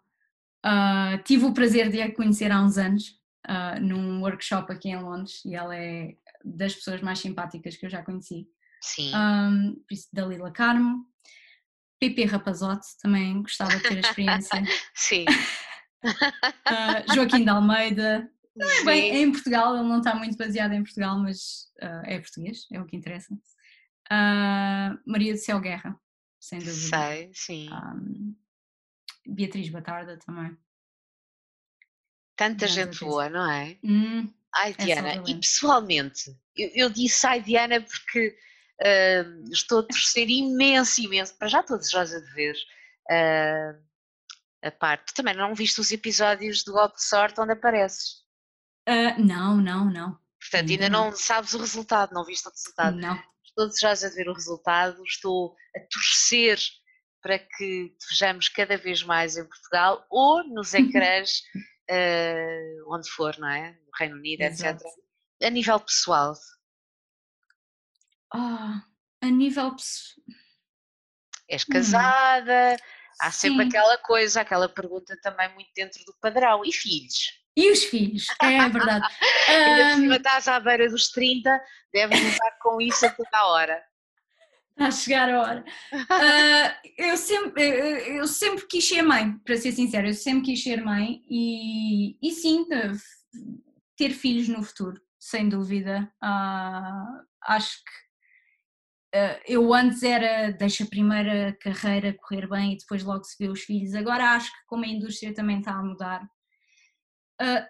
[0.65, 3.05] Uh, tive o prazer de a conhecer há uns anos,
[3.49, 7.91] uh, num workshop aqui em Londres, e ela é das pessoas mais simpáticas que eu
[7.91, 8.47] já conheci.
[8.81, 9.13] Sim.
[9.15, 11.07] Um, Dalila Carmo.
[12.01, 14.63] PP Rapazote, também gostava de ter a experiência.
[14.95, 15.25] Sim.
[16.05, 16.05] uh,
[17.15, 18.31] Joaquim de Almeida.
[18.55, 22.03] Não é bem, é em Portugal, ele não está muito baseado em Portugal, mas uh,
[22.05, 23.35] é português, é o que interessa.
[23.35, 25.99] Uh, Maria do Céu Guerra,
[26.39, 26.97] sem dúvida.
[26.99, 27.69] Sei, sim.
[27.73, 28.37] Um,
[29.27, 30.57] Beatriz Batarda também.
[32.37, 33.79] Tanta gente boa, não é?
[33.83, 38.37] Hum, ai, é Diana, é e pessoalmente, eu, eu, disse ai, Diana, porque
[38.81, 42.55] uh, estou a torcer imenso, imenso, para já estou desejosa de ver
[43.11, 43.83] uh,
[44.63, 45.07] a parte.
[45.07, 48.25] Tu também não viste os episódios do Golpe de Sorte onde apareces?
[48.89, 50.19] Uh, não, não, não.
[50.41, 51.11] Portanto, ainda não.
[51.11, 52.97] não sabes o resultado, não viste o resultado.
[52.97, 53.21] Não.
[53.45, 56.59] Estou desejosa de ver o resultado, estou a torcer
[57.23, 61.43] para que vejamos cada vez mais em Portugal ou nos ecrãs,
[61.91, 63.73] uh, onde for, não é?
[63.73, 64.85] No Reino Unido, Exato.
[64.85, 64.95] etc.
[65.43, 66.35] A nível pessoal.
[68.35, 68.81] Oh,
[69.23, 70.27] a nível pessoal.
[71.49, 71.73] És hum.
[71.73, 73.17] casada, hum.
[73.21, 73.69] há sempre Sim.
[73.69, 76.65] aquela coisa, aquela pergunta também muito dentro do padrão.
[76.65, 77.45] E filhos?
[77.57, 79.07] E os filhos, é verdade.
[79.49, 80.17] Ainda um...
[80.17, 81.61] estás à beira dos 30,
[81.93, 83.94] deves lutar com isso a toda hora.
[84.75, 85.65] Está a chegar a hora.
[85.93, 90.63] Uh, eu, sempre, eu, eu, sempre quis ser mãe, para ser sincera, eu sempre quis
[90.63, 92.67] ser mãe e, e sim,
[93.97, 96.13] ter filhos no futuro, sem dúvida.
[96.23, 103.05] Uh, acho que uh, eu antes era deixa a primeira carreira correr bem e depois
[103.05, 103.95] logo se vê os filhos.
[103.95, 106.29] Agora acho que como a indústria também está a mudar,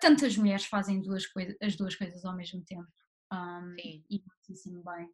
[0.01, 2.87] tantas mulheres fazem duas coisa, as duas coisas ao mesmo tempo.
[3.33, 5.09] Um, e muitíssimo bem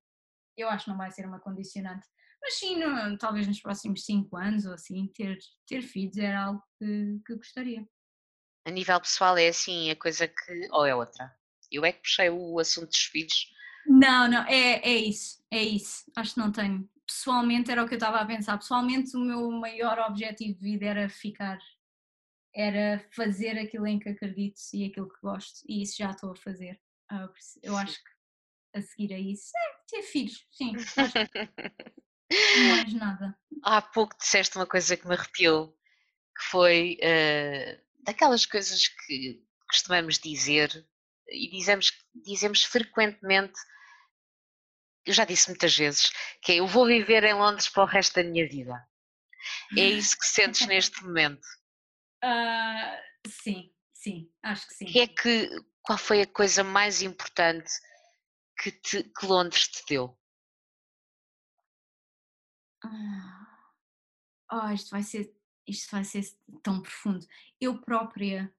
[0.57, 2.07] eu acho que não vai ser uma condicionante.
[2.41, 6.63] Mas sim, no, talvez nos próximos 5 anos ou assim, ter, ter filhos era algo
[6.79, 7.87] que, que gostaria.
[8.65, 10.69] A nível pessoal é assim, a coisa que.
[10.71, 11.35] ou é outra?
[11.71, 13.51] Eu é que puxei o assunto dos filhos.
[13.87, 16.11] Não, não, é, é isso, é isso.
[16.17, 16.89] Acho que não tenho.
[17.07, 18.59] Pessoalmente era o que eu estava a pensar.
[18.59, 21.59] Pessoalmente o meu maior objetivo de vida era ficar,
[22.55, 26.37] era fazer aquilo em que acredito e aquilo que gosto, e isso já estou a
[26.37, 26.81] fazer.
[27.11, 27.29] Ah,
[27.63, 28.11] eu acho que
[28.75, 30.73] a seguir a isso é ter filhos, sim.
[30.73, 30.77] não
[32.77, 33.39] mais nada.
[33.63, 35.77] Há pouco disseste uma coisa que me arrepiou,
[36.37, 40.87] que foi uh, daquelas coisas que costumamos dizer
[41.29, 43.59] e dizemos, dizemos frequentemente,
[45.07, 46.11] eu já disse muitas vezes,
[46.43, 48.75] que é eu vou viver em Londres para o resto da minha vida.
[49.77, 51.47] É isso que sentes neste momento?
[52.23, 54.85] Uh, sim, sim, acho que sim.
[54.87, 55.49] Que é que,
[55.83, 57.71] qual foi a coisa mais importante
[58.61, 60.19] que, te, que Londres te deu?
[64.53, 65.33] Oh, isto vai ser
[65.67, 66.25] isto vai ser
[66.63, 67.25] tão profundo.
[67.61, 68.53] Eu própria,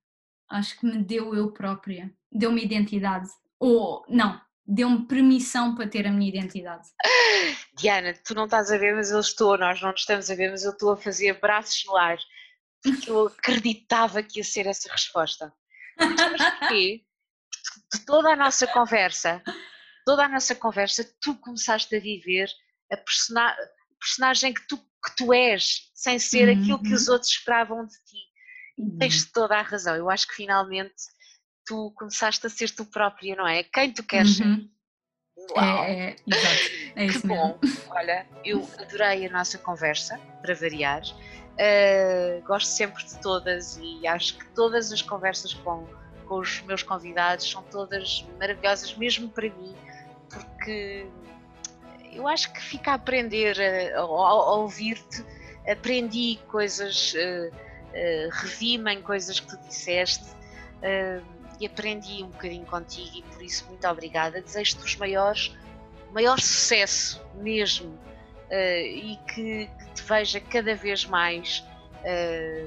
[0.50, 3.30] acho que me deu eu própria, deu-me identidade.
[3.60, 6.88] Ou não, deu-me permissão para ter a minha identidade.
[7.78, 10.64] Diana, tu não estás a ver, mas eu estou, nós não estamos a ver, mas
[10.64, 12.18] eu estou a fazer braços no ar,
[12.82, 15.54] porque eu acreditava que ia ser essa resposta.
[15.98, 17.04] Mas porquê?
[17.94, 19.44] De toda a nossa conversa,
[20.06, 22.50] toda a nossa conversa, tu começaste a viver
[22.92, 23.56] a persona
[24.02, 26.60] personagem que tu, que tu és, sem ser uhum.
[26.60, 27.14] aquilo que os uhum.
[27.14, 28.18] outros esperavam de ti.
[28.78, 28.98] Uhum.
[28.98, 29.96] Tens toda a razão.
[29.96, 30.96] Eu acho que finalmente
[31.66, 33.64] tu começaste a ser tu própria, não é?
[33.64, 34.56] Quem tu queres uhum.
[34.56, 34.72] ser.
[35.56, 35.84] Uau.
[35.84, 36.16] É, é.
[36.96, 37.60] É que bom.
[37.90, 41.04] Olha, eu adorei a nossa conversa, para variar.
[41.52, 45.88] Uh, gosto sempre de todas e acho que todas as conversas com,
[46.32, 49.76] com os meus convidados são todas maravilhosas, mesmo para mim,
[50.30, 51.06] porque
[52.14, 53.58] eu acho que fica a aprender,
[53.98, 55.26] ao, ouvir-te,
[55.70, 61.22] aprendi coisas, uh, uh, revi-me em coisas que tu disseste uh,
[61.60, 64.42] e aprendi um bocadinho contigo e por isso muito obrigada.
[64.42, 65.54] Desejo-te os maiores,
[66.14, 68.00] maior sucesso mesmo
[68.50, 71.64] e que, que, te veja cada vez mais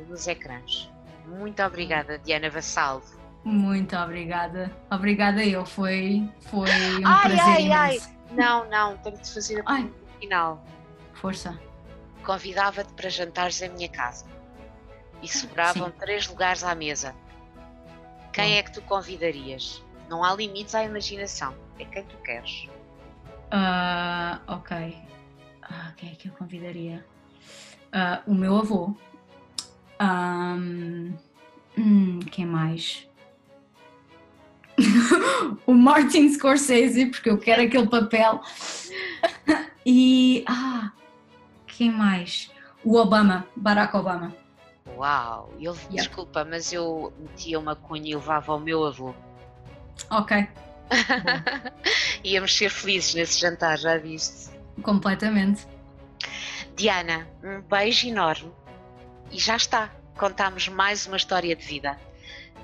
[0.09, 0.91] nos ecrãs.
[1.27, 3.23] Muito obrigada, Diana Vassalvo.
[3.45, 4.75] Muito obrigada.
[4.91, 8.09] Obrigada eu, foi, foi um ai, prazer ai, imenso.
[8.09, 8.15] Ai.
[8.33, 9.85] Não, não, tenho de fazer a
[10.19, 10.65] final.
[11.12, 11.59] Força.
[12.25, 14.25] Convidava-te para jantares em minha casa
[15.23, 15.95] e sobravam Sim.
[15.99, 17.15] três lugares à mesa.
[18.33, 19.85] Quem é que tu convidarias?
[20.09, 22.66] Não há limites à imaginação, é quem tu queres.
[23.53, 24.99] Uh, ok.
[25.62, 27.05] Uh, quem é que eu convidaria?
[27.93, 28.95] Uh, o meu avô.
[30.01, 31.15] Um,
[31.79, 33.07] hum, quem mais?
[35.66, 38.40] o Martin Scorsese, porque eu quero aquele papel.
[39.84, 40.44] e.
[40.46, 40.92] Ah,
[41.66, 42.51] quem mais?
[42.84, 44.34] O Obama, Barack Obama.
[44.96, 45.52] Uau!
[45.59, 45.90] Eu, yeah.
[45.90, 49.14] Desculpa, mas eu metia uma cunha e levava o meu avô.
[50.10, 50.46] Ok.
[52.24, 54.51] Íamos ser felizes nesse jantar, já viste?
[54.82, 55.66] Completamente.
[56.76, 58.52] Diana, um beijo enorme
[59.30, 59.90] e já está.
[60.16, 61.98] Contámos mais uma história de vida.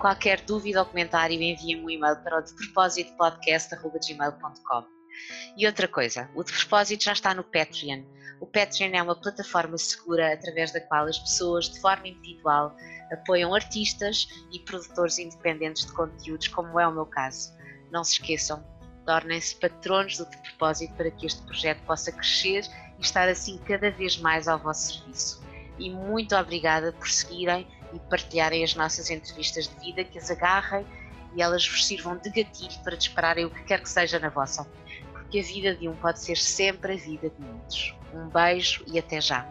[0.01, 4.85] Qualquer dúvida ou comentário, enviem-me um e-mail para o de propósito podcast.gmail.com.
[5.59, 8.02] E outra coisa, o de propósito já está no Patreon.
[8.40, 12.74] O Patreon é uma plataforma segura através da qual as pessoas, de forma individual,
[13.12, 17.52] apoiam artistas e produtores independentes de conteúdos, como é o meu caso.
[17.93, 18.64] Não se esqueçam,
[19.05, 22.64] tornem-se patronos do de propósito para que este projeto possa crescer
[22.98, 25.44] e estar assim cada vez mais ao vosso serviço.
[25.78, 30.86] E muito obrigada por seguirem e partilharem as nossas entrevistas de vida, que as agarrem
[31.34, 34.66] e elas vos sirvam de gatilho para dispararem o que quer que seja na vossa.
[35.12, 37.94] Porque a vida de um pode ser sempre a vida de muitos.
[38.12, 39.46] Um beijo e até já!